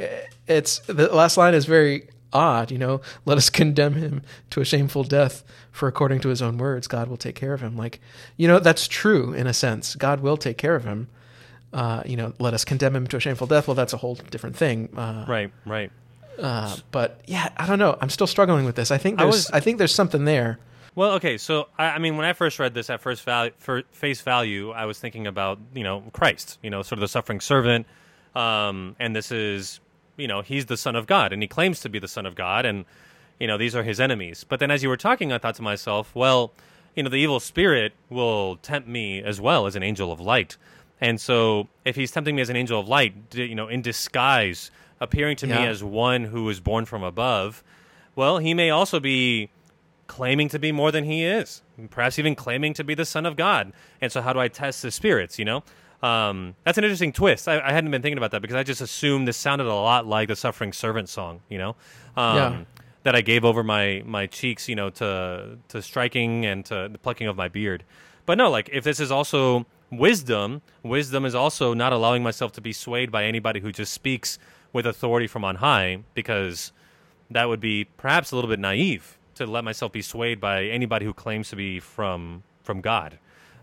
it's 0.48 0.80
the 0.80 1.14
last 1.14 1.38
line 1.38 1.54
is 1.54 1.66
very 1.66 2.10
odd, 2.34 2.70
you 2.70 2.78
know, 2.78 3.02
let 3.24 3.38
us 3.38 3.50
condemn 3.50 3.94
him 3.94 4.22
to 4.50 4.62
a 4.62 4.66
shameful 4.66 5.04
death, 5.04 5.44
for 5.72 5.88
according 5.88 6.20
to 6.20 6.30
his 6.30 6.42
own 6.42 6.58
words, 6.58 6.88
God 6.88 7.08
will 7.08 7.18
take 7.18 7.36
care 7.36 7.54
of 7.54 7.62
him. 7.62 7.78
Like, 7.78 8.00
you 8.38 8.48
know, 8.48 8.60
that's 8.60 8.88
true 8.88 9.34
in 9.34 9.48
a 9.48 9.54
sense. 9.54 9.96
God 9.96 10.20
will 10.20 10.38
take 10.38 10.58
care 10.58 10.76
of 10.76 10.84
him. 10.84 11.08
Uh, 11.74 12.04
you 12.06 12.16
know, 12.16 12.34
let 12.40 12.54
us 12.54 12.64
condemn 12.64 12.96
him 12.96 13.08
to 13.08 13.18
a 13.18 13.20
shameful 13.20 13.48
death. 13.48 13.68
Well, 13.68 13.76
that's 13.76 13.94
a 13.94 13.98
whole 13.98 14.16
different 14.16 14.56
thing. 14.56 14.90
Uh, 14.96 15.26
right, 15.28 15.52
right. 15.66 15.92
Uh, 16.40 16.76
but 16.92 17.22
yeah, 17.26 17.50
I 17.58 17.66
don't 17.68 17.80
know. 17.80 17.98
I'm 18.02 18.10
still 18.10 18.28
struggling 18.28 18.66
with 18.66 18.76
this. 18.76 18.92
I 18.92 18.98
think 18.98 19.18
there's, 19.18 19.26
I, 19.26 19.38
was, 19.38 19.52
I 19.52 19.60
think 19.62 19.78
there's 19.78 19.96
something 19.96 20.26
there. 20.26 20.60
Well, 20.96 21.12
okay. 21.14 21.38
So, 21.38 21.68
I, 21.78 21.92
I 21.92 22.00
mean, 22.00 22.18
when 22.18 22.26
I 22.26 22.34
first 22.34 22.58
read 22.58 22.74
this 22.74 22.90
at 22.90 23.02
first 23.02 23.24
value, 23.24 23.52
for 23.58 23.84
face 23.92 24.22
value, 24.22 24.72
I 24.72 24.86
was 24.86 24.98
thinking 24.98 25.28
about, 25.28 25.60
you 25.74 25.84
know, 25.84 26.04
Christ, 26.14 26.58
you 26.64 26.70
know, 26.70 26.82
sort 26.82 26.94
of 26.94 27.02
the 27.02 27.08
suffering 27.08 27.42
servant. 27.42 27.86
Um, 28.34 28.96
and 29.00 29.16
this 29.16 29.32
is 29.32 29.80
you 30.18 30.28
know, 30.28 30.42
he's 30.42 30.66
the 30.66 30.78
son 30.78 30.96
of 30.96 31.08
God 31.08 31.34
and 31.34 31.42
he 31.42 31.48
claims 31.48 31.80
to 31.82 31.90
be 31.90 32.00
the 32.00 32.08
son 32.08 32.26
of 32.26 32.36
God 32.36 32.66
and 32.66 32.86
you 33.40 33.48
know, 33.48 33.58
these 33.58 33.76
are 33.76 33.84
his 33.84 34.00
enemies. 34.00 34.46
But 34.48 34.62
then 34.62 34.72
as 34.72 34.82
you 34.82 34.88
were 34.88 34.96
talking, 34.96 35.34
I 35.34 35.38
thought 35.38 35.56
to 35.56 35.62
myself, 35.62 36.16
well, 36.16 36.54
you 36.96 37.04
know, 37.04 37.10
the 37.10 37.18
evil 37.18 37.42
spirit 37.42 37.92
will 38.10 38.56
tempt 38.58 38.88
me 38.88 39.22
as 39.22 39.42
well 39.42 39.66
as 39.66 39.76
an 39.76 39.84
angel 39.84 40.10
of 40.10 40.22
light. 40.22 40.56
And 41.02 41.20
so 41.20 41.68
if 41.84 41.98
he's 41.98 42.12
tempting 42.12 42.38
me 42.38 42.42
as 42.42 42.50
an 42.50 42.56
angel 42.56 42.80
of 42.80 42.88
light, 42.88 43.14
you 43.34 43.56
know, 43.56 43.68
in 43.68 43.82
disguise, 43.82 44.72
appearing 45.02 45.36
to 45.38 45.48
yeah. 45.48 45.60
me 45.60 45.68
as 45.68 45.84
one 45.84 46.24
who 46.24 46.50
is 46.50 46.62
born 46.62 46.86
from 46.86 47.04
above, 47.04 47.62
well, 48.16 48.38
he 48.38 48.54
may 48.54 48.70
also 48.70 49.02
be 49.02 49.50
claiming 50.08 50.50
to 50.50 50.60
be 50.60 50.72
more 50.72 50.92
than 50.92 51.04
he 51.04 51.26
is, 51.26 51.62
perhaps 51.90 52.20
even 52.20 52.36
claiming 52.36 52.74
to 52.74 52.84
be 52.84 52.94
the 52.94 53.06
son 53.06 53.26
of 53.26 53.36
God. 53.36 53.74
And 54.02 54.12
so 54.12 54.22
how 54.22 54.34
do 54.34 54.40
I 54.40 54.48
test 54.48 54.82
the 54.82 54.92
spirits, 54.92 55.40
you 55.40 55.46
know? 55.46 55.64
Um, 56.04 56.56
that's 56.64 56.78
an 56.78 56.84
interesting 56.84 57.14
twist. 57.14 57.48
I, 57.48 57.60
I, 57.60 57.72
hadn't 57.72 57.90
been 57.90 58.02
thinking 58.02 58.18
about 58.18 58.32
that 58.32 58.42
because 58.42 58.56
I 58.56 58.64
just 58.64 58.82
assumed 58.82 59.28
this 59.28 59.38
sounded 59.38 59.66
a 59.66 59.74
lot 59.74 60.06
like 60.06 60.28
the 60.28 60.36
Suffering 60.36 60.72
Servant 60.74 61.10
song, 61.10 61.42
you 61.50 61.58
know, 61.58 61.70
um, 62.16 62.36
yeah. 62.36 62.64
that 63.04 63.16
I 63.16 63.22
gave 63.22 63.44
over 63.44 63.64
my 63.64 64.04
my 64.06 64.28
cheeks, 64.28 64.70
you 64.70 64.76
know, 64.76 64.90
to 64.92 65.58
to 65.70 65.82
striking 65.82 66.46
and 66.46 66.64
to 66.66 66.90
the 66.92 67.00
plucking 67.00 67.28
of 67.28 67.36
my 67.36 67.48
beard. 67.48 67.86
But 68.26 68.38
no, 68.38 68.52
like 68.52 68.70
if 68.72 68.84
this 68.84 69.00
is 69.00 69.10
also 69.10 69.66
wisdom, 69.90 70.62
wisdom 70.84 71.26
is 71.26 71.34
also 71.34 71.74
not 71.74 71.94
allowing 71.94 72.22
myself 72.22 72.52
to 72.54 72.62
be 72.62 72.74
swayed 72.74 73.10
by 73.10 73.24
anybody 73.24 73.60
who 73.60 73.72
just 73.72 73.94
speaks 73.94 74.38
with 74.74 74.86
authority 74.86 75.28
from 75.28 75.44
on 75.44 75.56
high, 75.56 76.04
because 76.14 76.72
that 77.32 77.48
would 77.50 77.62
be 77.62 77.86
perhaps 77.86 78.32
a 78.32 78.36
little 78.36 78.50
bit 78.50 78.60
naive 78.60 79.15
to 79.36 79.46
let 79.46 79.64
myself 79.64 79.92
be 79.92 80.02
swayed 80.02 80.40
by 80.40 80.66
anybody 80.66 81.06
who 81.06 81.14
claims 81.14 81.50
to 81.50 81.56
be 81.56 81.80
from 81.80 82.44
from 82.64 82.82
God. 82.82 83.18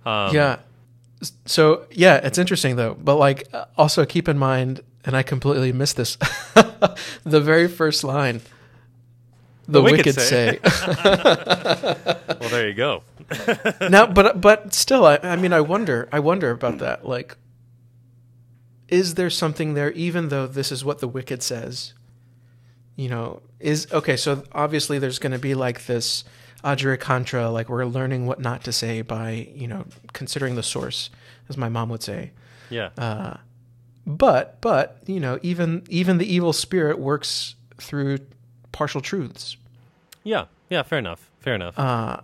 Um, 0.05 0.35
yeah, 0.35 0.59
so 1.45 1.87
yeah, 1.91 2.17
it's 2.17 2.38
interesting 2.38 2.76
though. 2.76 2.95
But 2.95 3.17
like, 3.17 3.49
also 3.76 4.05
keep 4.05 4.29
in 4.29 4.38
mind, 4.38 4.81
and 5.05 5.17
I 5.17 5.23
completely 5.23 5.73
missed 5.73 5.97
this. 5.97 6.17
the 7.25 7.41
very 7.41 7.69
first 7.69 8.05
line, 8.05 8.41
the, 9.67 9.73
the 9.73 9.83
wicked, 9.83 10.07
wicked, 10.07 10.21
say. 10.21 10.59
say. 10.62 10.95
well, 12.41 12.50
there 12.50 12.69
you 12.69 12.75
go. 12.75 13.02
now, 13.88 14.07
but 14.07 14.41
but 14.41 14.75
still, 14.75 15.07
I, 15.07 15.19
I 15.23 15.37
mean, 15.37 15.52
I 15.52 15.61
wonder, 15.61 16.09
I 16.12 16.21
wonder 16.21 16.50
about 16.50 16.79
that. 16.79 17.07
Like, 17.07 17.37
is 18.88 19.14
there 19.14 19.31
something 19.31 19.75
there, 19.75 19.93
even 19.93 20.29
though 20.29 20.47
this 20.47 20.73
is 20.73 20.85
what 20.85 20.99
the 20.99 21.09
wicked 21.09 21.43
says? 21.43 21.95
You 22.97 23.09
know, 23.09 23.43
is 23.62 23.87
okay. 23.92 24.16
So 24.16 24.45
obviously, 24.52 24.99
there's 24.99 25.19
going 25.19 25.33
to 25.33 25.38
be 25.38 25.54
like 25.54 25.87
this 25.87 26.25
agere 26.64 26.99
contra, 26.99 27.50
like 27.50 27.69
we're 27.69 27.85
learning 27.85 28.26
what 28.26 28.40
not 28.40 28.62
to 28.64 28.73
say 28.73 29.02
by 29.02 29.49
you 29.54 29.66
know 29.66 29.85
considering 30.12 30.54
the 30.54 30.62
source, 30.62 31.11
as 31.49 31.57
my 31.57 31.69
mom 31.69 31.88
would 31.88 32.02
say. 32.02 32.33
Yeah. 32.71 32.90
Uh, 32.99 33.37
but 34.07 34.61
but 34.61 34.99
you 35.07 35.21
know 35.21 35.38
even 35.42 35.83
even 35.88 36.19
the 36.19 36.33
evil 36.33 36.52
spirit 36.52 36.99
works 36.99 37.54
through 37.78 38.19
partial 38.73 39.00
truths. 39.00 39.57
yeah. 40.25 40.47
Yeah. 40.71 40.83
Fair 40.83 40.99
enough. 41.00 41.31
Fair 41.40 41.54
enough. 41.54 41.78
Uh, 41.78 42.21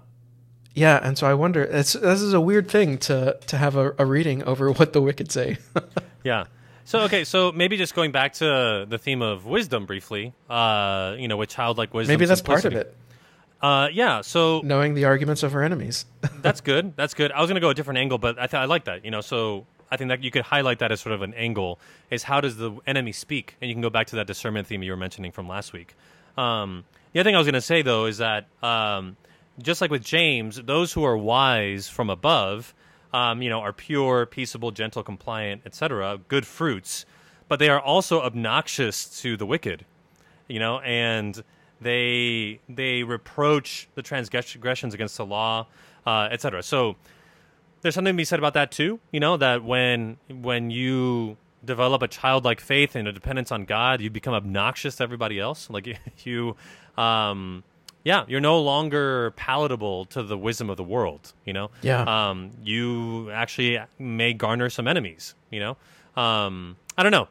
yeah, 0.75 1.01
and 1.03 1.19
so 1.19 1.27
I 1.27 1.35
wonder. 1.35 1.65
It's, 1.65 1.93
this 1.95 2.23
is 2.23 2.33
a 2.33 2.41
weird 2.41 2.71
thing 2.71 2.99
to 2.99 3.37
to 3.49 3.57
have 3.59 3.77
a, 3.77 3.95
a 3.99 4.07
reading 4.07 4.43
over 4.45 4.71
what 4.79 4.93
the 4.93 5.03
wicked 5.03 5.31
say. 5.33 5.59
Yeah. 6.25 6.45
So 6.89 7.01
okay, 7.01 7.25
so 7.25 7.53
maybe 7.53 7.77
just 7.77 7.95
going 7.95 8.13
back 8.13 8.33
to 8.35 8.87
the 8.89 8.97
theme 8.97 9.21
of 9.21 9.45
wisdom 9.45 9.85
briefly, 9.85 10.33
uh, 10.49 11.17
you 11.19 11.29
know, 11.29 11.37
with 11.37 11.51
childlike 11.51 11.93
wisdom. 11.93 12.15
Maybe 12.15 12.25
that's 12.25 12.41
part 12.41 12.65
of 12.65 12.73
it. 12.73 12.97
Uh, 13.61 13.89
yeah. 13.93 14.23
So 14.23 14.63
Knowing 14.65 14.95
the 14.95 15.05
arguments 15.05 15.43
of 15.43 15.55
our 15.55 15.63
enemies. 15.63 16.07
that's 16.41 16.63
good. 16.63 16.97
That's 16.97 17.13
good. 17.13 17.31
I 17.31 17.43
was 17.43 17.51
gonna 17.51 17.61
go 17.61 17.69
a 17.69 17.75
different 17.75 17.99
angle, 17.99 18.17
but 18.17 18.39
I 18.39 18.47
th- 18.47 18.55
I 18.55 18.65
like 18.65 18.85
that. 18.85 19.05
You 19.05 19.11
know, 19.11 19.21
so 19.21 19.67
I 19.91 19.99
think 19.99 20.09
that 20.09 20.25
you 20.25 20.31
could 20.31 20.45
highlight 20.45 20.79
that 20.79 20.91
as 20.91 21.03
sort 21.03 21.15
of 21.15 21.21
an 21.21 21.35
angle 21.35 21.79
is 22.11 22.23
how 22.23 22.41
does 22.41 22.57
the 22.57 22.73
enemy 22.87 23.13
speak, 23.13 23.57
and 23.61 23.69
you 23.69 23.75
can 23.75 23.83
go 23.83 23.91
back 23.91 24.07
to 24.07 24.17
that 24.17 24.27
discernment 24.27 24.67
theme 24.67 24.83
you 24.83 24.91
were 24.91 24.97
mentioning 24.97 25.31
from 25.31 25.47
last 25.47 25.75
week. 25.75 25.95
Um, 26.39 26.85
the 27.13 27.21
other 27.21 27.29
thing 27.29 27.35
I 27.35 27.39
was 27.39 27.47
gonna 27.47 27.61
say 27.61 27.83
though 27.83 28.07
is 28.07 28.17
that 28.17 28.47
um, 28.63 29.19
just 29.61 29.83
like 29.83 29.91
with 29.91 30.05
James, 30.05 30.57
those 30.63 30.95
who 30.95 31.05
are 31.05 31.19
wise 31.19 31.87
from 31.87 32.09
above, 32.09 32.73
um, 33.13 33.43
you 33.43 33.49
know, 33.49 33.61
are 33.61 33.73
pure, 33.73 34.27
peaceable, 34.27 34.71
gentle, 34.71 35.03
compliant, 35.03 35.63
etc., 35.65 36.19
good 36.29 36.47
fruits, 36.47 37.07
but 37.49 37.59
they 37.59 37.69
are 37.69 37.81
also 37.81 38.21
obnoxious 38.23 39.21
to 39.21 39.37
the 39.37 39.47
wicked 39.47 39.85
you 40.49 40.59
know, 40.59 40.81
and 40.81 41.43
they 41.81 42.59
they 42.69 43.05
reproach 43.05 43.89
the 43.95 44.03
transgressions 44.03 44.95
against 44.95 45.17
the 45.17 45.27
law, 45.27 45.67
uh, 46.07 46.29
etc. 46.33 46.63
So 46.63 46.97
there's 47.83 47.95
something 47.95 48.15
to 48.15 48.17
be 48.17 48.25
said 48.25 48.39
about 48.39 48.55
that 48.55 48.73
too. 48.73 48.99
You 49.13 49.21
know, 49.21 49.37
that 49.37 49.63
when 49.63 50.17
when 50.29 50.71
you 50.71 51.37
develop 51.65 52.03
a 52.03 52.09
childlike 52.09 52.61
faith 52.61 52.97
and 52.97 53.07
a 53.07 53.13
dependence 53.13 53.53
on 53.53 53.65
God, 53.65 54.01
you 54.01 54.11
become 54.11 54.35
obnoxious 54.35 54.97
to 54.97 55.03
everybody 55.03 55.39
else. 55.39 55.71
Like 55.71 55.99
you, 56.25 56.57
um, 56.97 57.63
yeah, 58.09 58.25
you're 58.27 58.41
no 58.53 58.59
longer 58.73 59.33
palatable 59.37 60.07
to 60.07 60.23
the 60.23 60.39
wisdom 60.39 60.71
of 60.71 60.77
the 60.79 60.83
world. 60.95 61.33
You 61.45 61.53
know, 61.53 61.71
Yeah. 61.83 62.03
um, 62.31 62.51
you 62.63 63.31
actually 63.31 63.79
may 63.99 64.33
garner 64.33 64.71
some 64.71 64.89
enemies. 64.89 65.35
You 65.51 65.61
know, 65.65 65.77
um, 66.23 66.77
I 66.97 67.03
don't 67.03 67.13
know. 67.13 67.29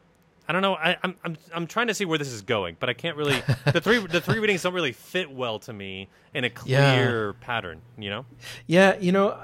I 0.48 0.54
don't 0.54 0.62
know. 0.62 0.76
I, 0.76 0.96
I'm 1.04 1.14
I'm 1.26 1.38
I'm 1.56 1.68
trying 1.68 1.88
to 1.88 1.94
see 1.96 2.06
where 2.06 2.20
this 2.20 2.32
is 2.32 2.42
going, 2.44 2.78
but 2.80 2.90
I 2.90 2.94
can't 2.94 3.18
really. 3.18 3.42
the 3.74 3.82
three 3.82 3.98
the 4.06 4.22
three 4.22 4.40
readings 4.40 4.62
don't 4.64 4.74
really 4.76 4.94
fit 4.94 5.30
well 5.32 5.58
to 5.68 5.74
me 5.74 6.08
in 6.34 6.44
a 6.46 6.52
Yeah. 6.64 6.94
clear 6.96 7.34
pattern. 7.34 7.82
You 7.98 8.10
know. 8.12 8.26
Yeah, 8.68 8.96
you 9.00 9.12
know, 9.12 9.36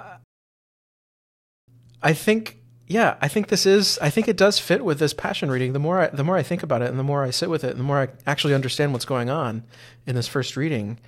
I 2.02 2.14
think 2.14 2.60
yeah, 2.88 3.16
I 3.22 3.28
think 3.28 3.48
this 3.48 3.66
is 3.66 3.98
I 4.02 4.10
think 4.10 4.28
it 4.28 4.38
does 4.38 4.60
fit 4.60 4.86
with 4.86 5.00
this 5.00 5.14
passion 5.14 5.50
reading. 5.50 5.74
The 5.74 5.80
more 5.80 6.00
I, 6.02 6.08
the 6.08 6.24
more 6.24 6.38
I 6.38 6.44
think 6.44 6.64
about 6.64 6.82
it 6.82 6.90
and 6.90 7.00
the 7.00 7.04
more 7.04 7.24
I 7.24 7.32
sit 7.32 7.50
with 7.50 7.64
it, 7.64 7.76
the 7.78 7.84
more 7.84 8.00
I 8.00 8.08
actually 8.28 8.54
understand 8.54 8.94
what's 8.94 9.06
going 9.06 9.30
on 9.30 9.64
in 10.06 10.16
this 10.16 10.28
first 10.28 10.56
reading. 10.56 11.00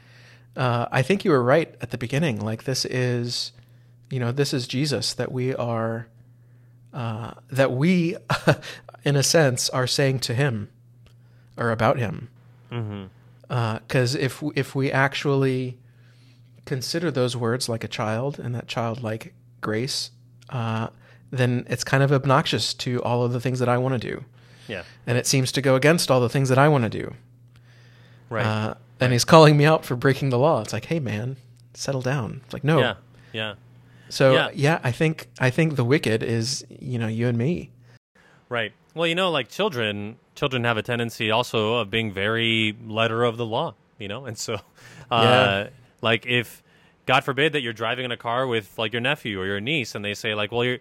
Uh, 0.56 0.88
I 0.92 1.02
think 1.02 1.26
you 1.26 1.32
were 1.32 1.44
right 1.44 1.76
at 1.82 1.92
the 1.92 1.98
beginning. 1.98 2.40
Like 2.40 2.64
this 2.64 2.86
is, 2.86 3.52
you 4.10 4.20
know, 4.20 4.32
this 4.32 4.54
is 4.54 4.68
Jesus 4.68 5.14
that 5.14 5.32
we 5.32 5.54
are, 5.56 6.08
uh, 6.94 7.32
that 7.52 7.72
we, 7.74 8.16
in 9.04 9.16
a 9.16 9.24
sense, 9.24 9.70
are 9.70 9.88
saying 9.88 10.20
to 10.20 10.34
him, 10.34 10.70
or 11.58 11.72
about 11.72 11.98
him. 12.00 12.30
Mm-hmm. 12.72 13.06
Because 13.48 14.16
if 14.16 14.42
if 14.56 14.74
we 14.76 14.92
actually 14.92 15.78
consider 16.66 17.12
those 17.12 17.38
words 17.38 17.70
like 17.70 17.84
a 17.84 17.88
child 17.88 18.40
and 18.40 18.56
that 18.56 18.68
childlike 18.68 19.34
grace, 19.62 20.10
uh, 20.50 20.88
then 21.32 21.66
it's 21.70 21.84
kind 21.84 22.02
of 22.02 22.12
obnoxious 22.12 22.74
to 22.74 23.02
all 23.04 23.24
of 23.24 23.34
the 23.34 23.40
things 23.40 23.60
that 23.60 23.70
I 23.70 23.78
want 23.78 24.02
to 24.02 24.08
do, 24.10 24.24
Yeah. 24.68 24.84
and 25.06 25.18
it 25.18 25.28
seems 25.28 25.52
to 25.54 25.62
go 25.62 25.76
against 25.76 26.10
all 26.10 26.20
the 26.22 26.30
things 26.30 26.50
that 26.50 26.58
I 26.58 26.68
want 26.70 26.84
to 26.86 26.90
do. 26.90 27.14
Right. 28.30 28.76
And 29.00 29.12
he's 29.12 29.26
calling 29.26 29.58
me 29.58 29.66
out 29.66 29.84
for 29.86 29.96
breaking 29.96 30.30
the 30.30 30.40
law. 30.40 30.62
It's 30.62 30.74
like, 30.74 30.86
hey 30.86 31.00
man, 31.00 31.38
settle 31.74 32.02
down. 32.02 32.42
It's 32.46 32.54
like, 32.54 32.64
no. 32.64 32.80
Yeah. 32.80 32.96
Yeah. 33.34 33.54
So 34.10 34.34
Yeah. 34.34 34.50
yeah. 34.54 34.80
I 34.84 34.92
think 34.92 35.28
I 35.40 35.50
think 35.50 35.76
the 35.76 35.84
wicked 35.84 36.24
is 36.24 36.66
you 36.70 36.98
know 37.00 37.08
you 37.08 37.28
and 37.28 37.38
me. 37.38 37.72
Right. 38.50 38.72
Well, 38.94 39.08
you 39.08 39.16
know, 39.16 39.32
like 39.32 39.50
children, 39.50 40.16
children 40.36 40.64
have 40.64 40.78
a 40.78 40.82
tendency 40.84 41.32
also 41.32 41.76
of 41.76 41.90
being 41.90 42.14
very 42.14 42.78
letter 42.86 43.24
of 43.24 43.36
the 43.38 43.46
law, 43.46 43.74
you 44.00 44.08
know, 44.08 44.26
and 44.26 44.38
so, 44.38 44.54
uh, 45.12 45.22
Yeah. 45.66 45.70
like 46.02 46.26
if, 46.26 46.64
God 47.06 47.24
forbid, 47.26 47.52
that 47.54 47.62
you're 47.62 47.74
driving 47.74 48.06
in 48.06 48.12
a 48.12 48.18
car 48.18 48.48
with 48.48 48.78
like 48.78 48.94
your 48.94 49.02
nephew 49.02 49.40
or 49.42 49.46
your 49.46 49.60
niece, 49.60 49.96
and 49.96 50.06
they 50.06 50.14
say 50.14 50.34
like, 50.34 50.52
well, 50.54 50.64
you're, 50.64 50.78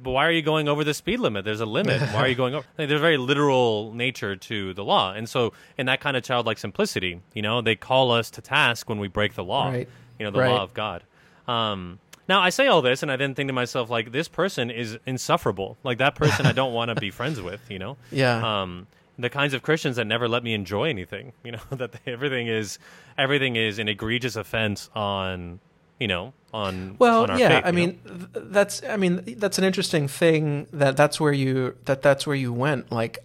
but 0.00 0.10
why 0.10 0.26
are 0.26 0.30
you 0.32 0.42
going 0.42 0.68
over 0.68 0.84
the 0.84 0.94
speed 0.94 1.20
limit? 1.20 1.44
There's 1.44 1.60
a 1.60 1.66
limit. 1.66 2.00
Why 2.12 2.20
are 2.20 2.28
you 2.28 2.34
going 2.34 2.54
over? 2.54 2.66
Like, 2.78 2.88
there's 2.88 3.00
a 3.00 3.02
very 3.02 3.16
literal 3.18 3.92
nature 3.94 4.36
to 4.36 4.74
the 4.74 4.84
law, 4.84 5.12
and 5.12 5.28
so 5.28 5.52
in 5.78 5.86
that 5.86 6.00
kind 6.00 6.16
of 6.16 6.22
childlike 6.22 6.58
simplicity, 6.58 7.20
you 7.34 7.42
know, 7.42 7.60
they 7.62 7.76
call 7.76 8.10
us 8.10 8.30
to 8.32 8.40
task 8.40 8.88
when 8.88 8.98
we 8.98 9.08
break 9.08 9.34
the 9.34 9.44
law, 9.44 9.68
Right. 9.70 9.88
you 10.18 10.24
know, 10.24 10.30
the 10.30 10.40
Right. 10.40 10.50
law 10.50 10.62
of 10.62 10.74
God. 10.74 11.02
Um, 11.46 11.98
now 12.28 12.40
I 12.40 12.50
say 12.50 12.66
all 12.66 12.80
this, 12.82 13.02
and 13.02 13.12
I 13.12 13.16
then 13.16 13.34
think 13.34 13.48
to 13.48 13.52
myself, 13.52 13.90
like, 13.90 14.10
this 14.12 14.28
person 14.28 14.70
is 14.70 14.98
insufferable. 15.06 15.76
Like 15.84 15.98
that 15.98 16.14
person, 16.14 16.46
I 16.46 16.52
don't 16.52 16.72
want 16.72 16.88
to 16.88 16.94
be 16.94 17.10
friends 17.20 17.40
with. 17.40 17.60
You 17.70 17.78
know, 17.78 17.96
Yeah. 18.10 18.62
um, 18.62 18.86
the 19.18 19.28
kinds 19.30 19.54
of 19.54 19.62
Christians 19.62 19.96
that 19.96 20.06
never 20.06 20.26
let 20.26 20.42
me 20.42 20.54
enjoy 20.54 20.88
anything. 20.88 21.32
You 21.44 21.52
know, 21.52 21.60
that 21.70 21.92
they, 21.92 22.12
everything 22.12 22.46
is 22.48 22.78
everything 23.18 23.56
is 23.56 23.78
an 23.78 23.88
egregious 23.88 24.36
offense 24.36 24.88
on, 24.94 25.60
you 26.00 26.08
know, 26.08 26.32
on 26.52 26.96
Well, 26.98 27.22
on 27.24 27.30
our 27.30 27.38
yeah, 27.38 27.48
faith, 27.48 27.62
I 27.66 27.70
mean 27.72 27.98
th- 28.04 28.44
that's 28.50 28.82
I 28.84 28.96
mean 28.96 29.22
that's 29.38 29.58
an 29.58 29.64
interesting 29.64 30.08
thing 30.08 30.66
that 30.72 30.96
that's 30.96 31.20
where 31.20 31.32
you 31.32 31.76
that 31.84 32.02
that's 32.02 32.26
where 32.26 32.36
you 32.36 32.52
went 32.52 32.90
like 32.92 33.18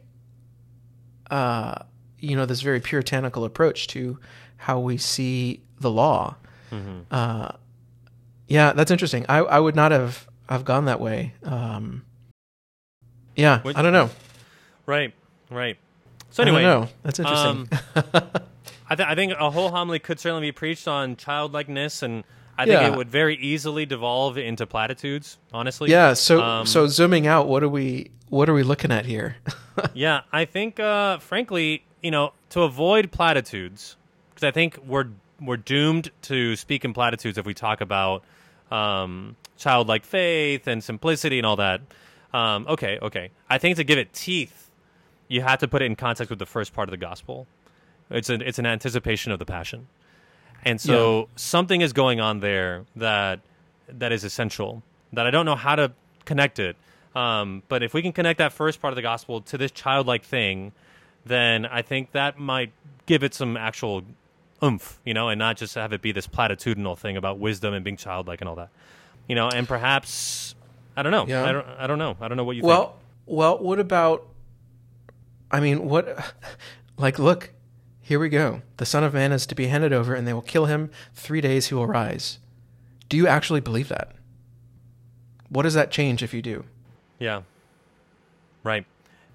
uh 1.31 1.75
you 2.19 2.35
know 2.35 2.45
this 2.45 2.61
very 2.61 2.79
puritanical 2.79 3.45
approach 3.45 3.87
to 3.87 4.19
how 4.57 4.79
we 4.79 4.97
see 4.97 5.61
the 5.79 5.89
law. 5.91 6.35
Mm-hmm. 6.71 6.99
Uh 7.11 7.49
yeah, 8.47 8.73
that's 8.73 8.91
interesting. 8.91 9.25
I 9.29 9.37
I 9.39 9.59
would 9.59 9.75
not 9.75 9.91
have 9.91 10.27
have 10.49 10.65
gone 10.65 10.85
that 10.85 10.99
way. 10.99 11.33
Um 11.43 12.03
Yeah, 13.35 13.61
Would- 13.63 13.75
I 13.75 13.81
don't 13.81 13.93
know. 13.93 14.09
right, 14.85 15.13
right. 15.49 15.77
So 16.31 16.43
anyway, 16.43 16.61
know. 16.63 16.87
That's 17.03 17.19
interesting. 17.19 17.69
I, 18.91 18.95
th- 18.95 19.07
I 19.07 19.13
think 19.15 19.33
a 19.33 19.49
whole 19.51 19.69
homily 19.69 19.99
could 19.99 20.19
certainly 20.19 20.41
be 20.47 20.51
preached 20.51 20.87
on 20.87 21.15
childlikeness, 21.15 22.01
and 22.03 22.23
I 22.59 22.65
think 22.65 22.81
Yeah. 22.81 22.87
it 22.91 22.95
would 22.97 23.09
very 23.09 23.35
easily 23.37 23.85
devolve 23.85 24.37
into 24.37 24.67
platitudes. 24.67 25.37
Honestly, 25.53 25.89
yeah, 25.89 26.13
so 26.13 26.41
Um, 26.41 26.65
so 26.65 26.87
zooming 26.87 27.25
out, 27.25 27.47
what 27.47 27.63
are 27.63 27.69
we 27.69 28.11
what 28.29 28.47
are 28.49 28.53
we 28.53 28.63
looking 28.63 28.91
at 28.91 29.05
here? 29.05 29.37
yeah, 29.93 30.21
I 30.31 30.45
think, 30.45 30.79
uh, 30.79 31.17
frankly, 31.19 31.83
you 32.03 32.11
know, 32.11 32.33
to 32.49 32.61
avoid 32.61 33.11
platitudes, 33.11 33.95
because 34.29 34.45
I 34.47 34.51
think 34.51 34.77
we're 34.85 35.07
we're 35.41 35.57
doomed 35.57 36.11
to 36.23 36.55
speak 36.57 36.83
in 36.83 36.93
platitudes 36.93 37.37
if 37.37 37.45
we 37.45 37.53
talk 37.53 37.79
about 37.81 38.23
um, 38.71 39.35
childlike 39.57 40.03
faith 40.05 40.67
and 40.67 40.83
simplicity 40.83 41.39
and 41.39 41.45
all 41.45 41.55
that. 41.55 41.81
Um, 42.33 42.65
okay, 42.67 42.99
okay. 43.01 43.31
I 43.49 43.57
think 43.57 43.77
to 43.77 43.83
give 43.83 43.97
it 43.97 44.13
teeth, 44.13 44.69
you 45.29 45.41
have 45.41 45.59
to 45.59 45.67
put 45.67 45.81
it 45.81 45.85
in 45.85 45.95
context 45.95 46.29
with 46.29 46.39
the 46.39 46.45
first 46.45 46.73
part 46.73 46.89
of 46.89 46.91
the 46.91 46.97
gospel. 46.97 47.47
It's 48.11 48.29
an 48.29 48.41
it's 48.41 48.59
an 48.59 48.65
anticipation 48.65 49.31
of 49.31 49.39
the 49.39 49.45
passion, 49.45 49.87
and 50.63 50.79
so 50.79 51.29
something 51.35 51.81
is 51.81 51.93
going 51.93 52.19
on 52.19 52.39
there 52.39 52.85
that 52.95 53.39
that 53.87 54.11
is 54.11 54.23
essential. 54.23 54.83
That 55.13 55.25
I 55.25 55.31
don't 55.31 55.45
know 55.45 55.55
how 55.55 55.75
to 55.75 55.91
connect 56.25 56.59
it. 56.59 56.75
Um, 57.15 57.63
but 57.67 57.81
if 57.81 57.93
we 57.93 58.01
can 58.01 58.13
connect 58.13 58.37
that 58.37 58.53
first 58.53 58.81
part 58.81 58.91
of 58.91 58.95
the 58.95 59.01
gospel 59.01 59.41
to 59.41 59.57
this 59.57 59.71
childlike 59.71 60.23
thing, 60.23 60.71
then 61.25 61.65
I 61.65 61.81
think 61.81 62.11
that 62.11 62.37
might 62.37 62.71
give 63.07 63.23
it 63.23 63.33
some 63.33 63.57
actual 63.57 64.03
oomph, 64.63 64.99
you 65.03 65.13
know, 65.13 65.29
and 65.29 65.39
not 65.39 65.57
just 65.57 65.75
have 65.75 65.93
it 65.93 66.01
be 66.01 66.11
this 66.11 66.27
platitudinal 66.27 66.97
thing 66.97 67.17
about 67.17 67.39
wisdom 67.39 67.73
and 67.73 67.83
being 67.83 67.97
childlike 67.97 68.41
and 68.41 68.49
all 68.49 68.55
that, 68.55 68.69
you 69.27 69.35
know. 69.35 69.49
And 69.49 69.67
perhaps 69.67 70.55
I 70.95 71.01
don't 71.01 71.11
know. 71.11 71.25
Yeah. 71.27 71.45
I 71.45 71.51
don't. 71.51 71.67
I 71.67 71.87
don't 71.87 71.97
know. 71.99 72.17
I 72.19 72.27
don't 72.27 72.37
know 72.37 72.43
what 72.43 72.55
you 72.55 72.61
think. 72.61 72.69
Well, 72.69 72.97
well, 73.25 73.57
what 73.57 73.79
about? 73.79 74.27
I 75.51 75.59
mean, 75.59 75.87
what? 75.87 76.33
Like, 76.97 77.17
look, 77.17 77.53
here 78.09 78.17
we 78.19 78.27
go. 78.27 78.63
The 78.77 78.87
Son 78.87 79.03
of 79.03 79.13
Man 79.13 79.31
is 79.31 79.45
to 79.45 79.53
be 79.53 79.67
handed 79.67 79.93
over, 79.93 80.15
and 80.15 80.27
they 80.27 80.33
will 80.33 80.41
kill 80.41 80.65
him. 80.65 80.89
Three 81.13 81.41
days 81.41 81.67
he 81.67 81.75
will 81.75 81.85
rise. 81.85 82.39
Do 83.07 83.15
you 83.15 83.27
actually 83.27 83.59
believe 83.61 83.87
that? 83.89 84.13
What 85.49 85.61
does 85.61 85.75
that 85.75 85.91
change 85.91 86.23
if 86.23 86.33
you 86.33 86.41
do? 86.41 86.65
Yeah. 87.19 87.43
Right. 88.63 88.83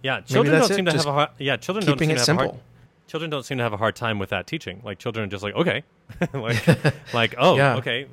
Yeah. 0.03 0.23
Children 0.23 0.59
don't 0.59 0.69
it, 0.69 0.75
seem 0.75 0.85
to 0.87 0.91
just 0.91 1.05
have 1.05 1.15
a 1.15 1.17
hard. 1.17 1.31
Yeah. 1.39 1.57
Children 1.57 1.87
don't 1.87 1.97
seem 2.01 2.11
it 2.11 2.15
to 2.15 2.19
have 2.19 2.29
a 2.31 2.35
hard. 2.49 2.61
Children 3.07 3.31
don't 3.31 3.45
seem 3.45 3.59
to 3.59 3.63
have 3.63 3.73
a 3.73 3.77
hard 3.77 3.95
time 3.95 4.19
with 4.19 4.31
that 4.31 4.49
teaching. 4.49 4.83
Like 4.85 4.99
children 4.99 5.25
are 5.29 5.31
just 5.31 5.45
like 5.45 5.55
okay, 5.55 5.85
like 6.33 6.67
like 7.15 7.35
oh 7.39 7.57
Yeah. 7.57 7.77
okay, 7.77 8.09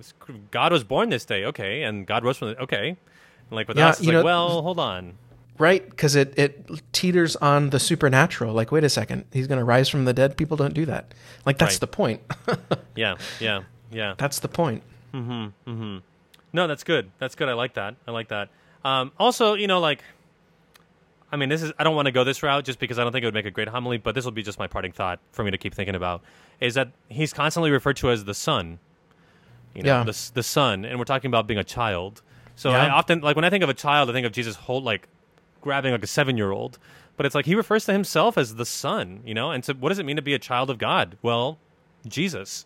God 0.52 0.72
was 0.72 0.84
born 0.84 1.10
this 1.10 1.26
day. 1.26 1.46
Okay, 1.46 1.82
and 1.82 2.06
God 2.06 2.24
rose 2.24 2.38
from 2.38 2.50
the 2.50 2.60
okay. 2.62 2.90
And 2.90 2.98
like 3.50 3.68
with 3.68 3.78
Yeah, 3.78 3.88
us, 3.88 3.98
it's 3.98 4.06
like 4.08 4.14
know- 4.14 4.24
well, 4.24 4.62
hold 4.62 4.80
on. 4.80 5.18
Right? 5.62 5.88
Because 5.88 6.16
it, 6.16 6.34
it 6.40 6.70
teeters 6.92 7.36
on 7.36 7.70
the 7.70 7.80
supernatural. 7.80 8.54
Like, 8.56 8.72
wait 8.72 8.84
a 8.84 8.90
second, 8.90 9.26
he's 9.32 9.46
going 9.48 9.60
to 9.60 9.64
rise 9.64 9.90
from 9.90 10.06
the 10.06 10.14
dead. 10.14 10.36
People 10.36 10.58
don't 10.58 10.74
do 10.74 10.86
that. 10.88 11.14
Like, 11.46 11.60
that's 11.60 11.76
Right. 11.76 11.80
the 11.82 11.88
point. 11.88 12.22
Yeah. 12.96 13.16
Yeah. 13.40 13.62
Yeah. 13.92 14.16
That's 14.18 14.40
the 14.40 14.48
point. 14.48 14.82
Mm-hmm. 15.14 15.32
Mm-hmm. 15.70 15.98
No, 16.54 16.68
that's 16.68 16.84
good. 16.84 17.12
That's 17.20 17.36
good. 17.36 17.48
I 17.48 17.54
like 17.54 17.76
that. 17.76 17.96
I 18.08 18.12
like 18.12 18.30
that. 18.30 18.50
Um, 18.84 19.12
also, 19.20 19.54
you 19.54 19.68
know, 19.68 19.80
like, 19.80 20.04
I 21.32 21.38
mean, 21.38 21.48
this 21.50 21.62
is, 21.62 21.72
I 21.80 21.84
don't 21.86 21.96
want 21.96 22.08
to 22.08 22.12
go 22.12 22.24
this 22.24 22.42
route 22.44 22.66
just 22.66 22.80
because 22.80 22.98
I 23.00 23.04
don't 23.04 23.12
think 23.14 23.24
it 23.24 23.28
would 23.28 23.34
make 23.34 23.46
a 23.46 23.52
great 23.52 23.68
homily, 23.70 23.98
but 23.98 24.16
this 24.16 24.26
will 24.26 24.32
be 24.34 24.44
just 24.44 24.60
my 24.60 24.68
parting 24.68 24.92
thought 24.92 25.20
for 25.32 25.44
me 25.44 25.52
to 25.52 25.58
keep 25.58 25.74
thinking 25.74 25.96
about 25.96 26.22
is 26.60 26.74
that 26.74 26.92
he's 27.08 27.32
constantly 27.34 27.72
referred 27.72 27.98
to 27.98 28.10
as 28.12 28.26
the 28.26 28.34
son. 28.34 28.80
You 29.76 29.84
know, 29.84 30.00
Yeah. 30.00 30.04
the, 30.04 30.32
the 30.34 30.44
son. 30.44 30.84
And 30.86 30.98
we're 31.00 31.06
talking 31.06 31.30
about 31.30 31.48
being 31.48 31.60
a 31.60 31.64
child. 31.64 32.22
So 32.56 32.72
Yeah. 32.72 32.86
I 32.86 32.90
often, 32.90 33.22
like, 33.22 33.36
when 33.36 33.46
I 33.46 33.50
think 33.50 33.64
of 33.64 33.70
a 33.70 33.74
child, 33.74 34.10
I 34.10 34.14
think 34.14 34.26
of 34.26 34.34
Jesus 34.34 34.56
hold, 34.56 34.84
like, 34.84 35.08
grabbing 35.62 35.92
like 35.92 36.04
a 36.04 36.08
seven 36.08 36.38
year 36.38 36.52
old. 36.52 36.78
But 37.18 37.26
it's 37.26 37.36
like 37.36 37.46
he 37.46 37.56
refers 37.56 37.86
to 37.86 37.94
himself 37.94 38.38
as 38.38 38.56
the 38.56 38.66
son, 38.66 39.22
you 39.26 39.34
know? 39.34 39.52
And 39.52 39.64
so 39.64 39.74
what 39.74 39.90
does 39.90 40.00
it 40.00 40.06
mean 40.06 40.16
to 40.16 40.22
be 40.22 40.34
a 40.34 40.40
child 40.40 40.70
of 40.70 40.78
God? 40.78 41.18
Well, 41.22 41.60
Jesus. 42.08 42.66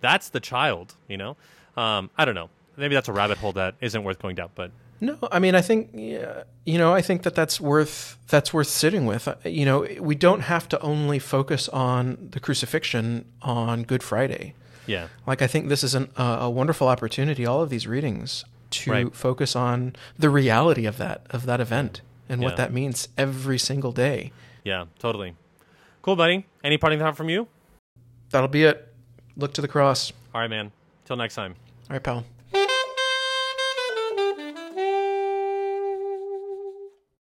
That's 0.00 0.28
the 0.28 0.40
child, 0.40 0.94
you 1.08 1.16
know? 1.16 1.36
Um, 1.76 2.10
I 2.16 2.24
don't 2.24 2.34
know. 2.34 2.50
Maybe 2.76 2.94
that's 2.94 3.08
a 3.08 3.12
rabbit 3.12 3.38
hole 3.38 3.52
that 3.52 3.74
isn't 3.80 4.04
worth 4.04 4.18
going 4.20 4.36
down, 4.36 4.50
but 4.54 4.70
No, 5.00 5.18
I 5.32 5.38
mean, 5.38 5.54
I 5.54 5.60
think 5.62 5.90
yeah, 5.94 6.42
you 6.64 6.78
know, 6.78 6.92
I 6.94 7.00
think 7.02 7.22
that 7.22 7.34
that's 7.34 7.60
worth 7.60 8.18
that's 8.28 8.52
worth 8.52 8.68
sitting 8.68 9.06
with. 9.06 9.26
Uh, 9.28 9.34
You 9.44 9.64
know, 9.64 9.86
we 10.00 10.14
don't 10.14 10.40
have 10.40 10.68
to 10.70 10.80
only 10.80 11.18
focus 11.18 11.68
on 11.70 12.28
the 12.32 12.40
crucifixion 12.40 13.24
on 13.42 13.82
Good 13.82 14.02
Friday. 14.02 14.54
yeah. 14.86 15.08
Like, 15.26 15.42
I 15.42 15.46
think 15.48 15.68
this 15.68 15.82
is 15.82 15.94
an, 15.94 16.10
uh, 16.16 16.38
a 16.42 16.50
wonderful 16.50 16.86
opportunity. 16.88 17.44
All 17.46 17.62
of 17.62 17.70
these 17.70 17.86
readings 17.86 18.44
to 18.70 18.90
Right. 18.90 19.14
focus 19.14 19.56
on 19.56 19.94
the 20.18 20.28
reality 20.30 20.86
of 20.86 20.96
that 20.98 21.22
of 21.30 21.46
that 21.46 21.60
event 21.60 22.00
and 22.28 22.40
Yeah. 22.40 22.48
what 22.48 22.56
that 22.56 22.72
means 22.72 23.08
every 23.16 23.58
single 23.58 23.92
day. 23.92 24.32
Yeah, 24.64 24.86
totally. 24.98 25.34
Cool, 26.02 26.16
buddy. 26.16 26.46
Any 26.64 26.76
parting 26.78 26.98
thought 26.98 27.16
from 27.16 27.28
you? 27.28 27.48
That'll 28.30 28.48
be 28.48 28.64
it. 28.64 28.92
Look 29.36 29.54
to 29.54 29.60
the 29.60 29.68
cross. 29.68 30.12
All 30.34 30.40
right, 30.40 30.50
man. 30.50 30.72
Till 31.04 31.16
next 31.16 31.34
time. 31.34 31.54
All 31.88 31.94
right, 31.94 32.02
pal. 32.02 32.24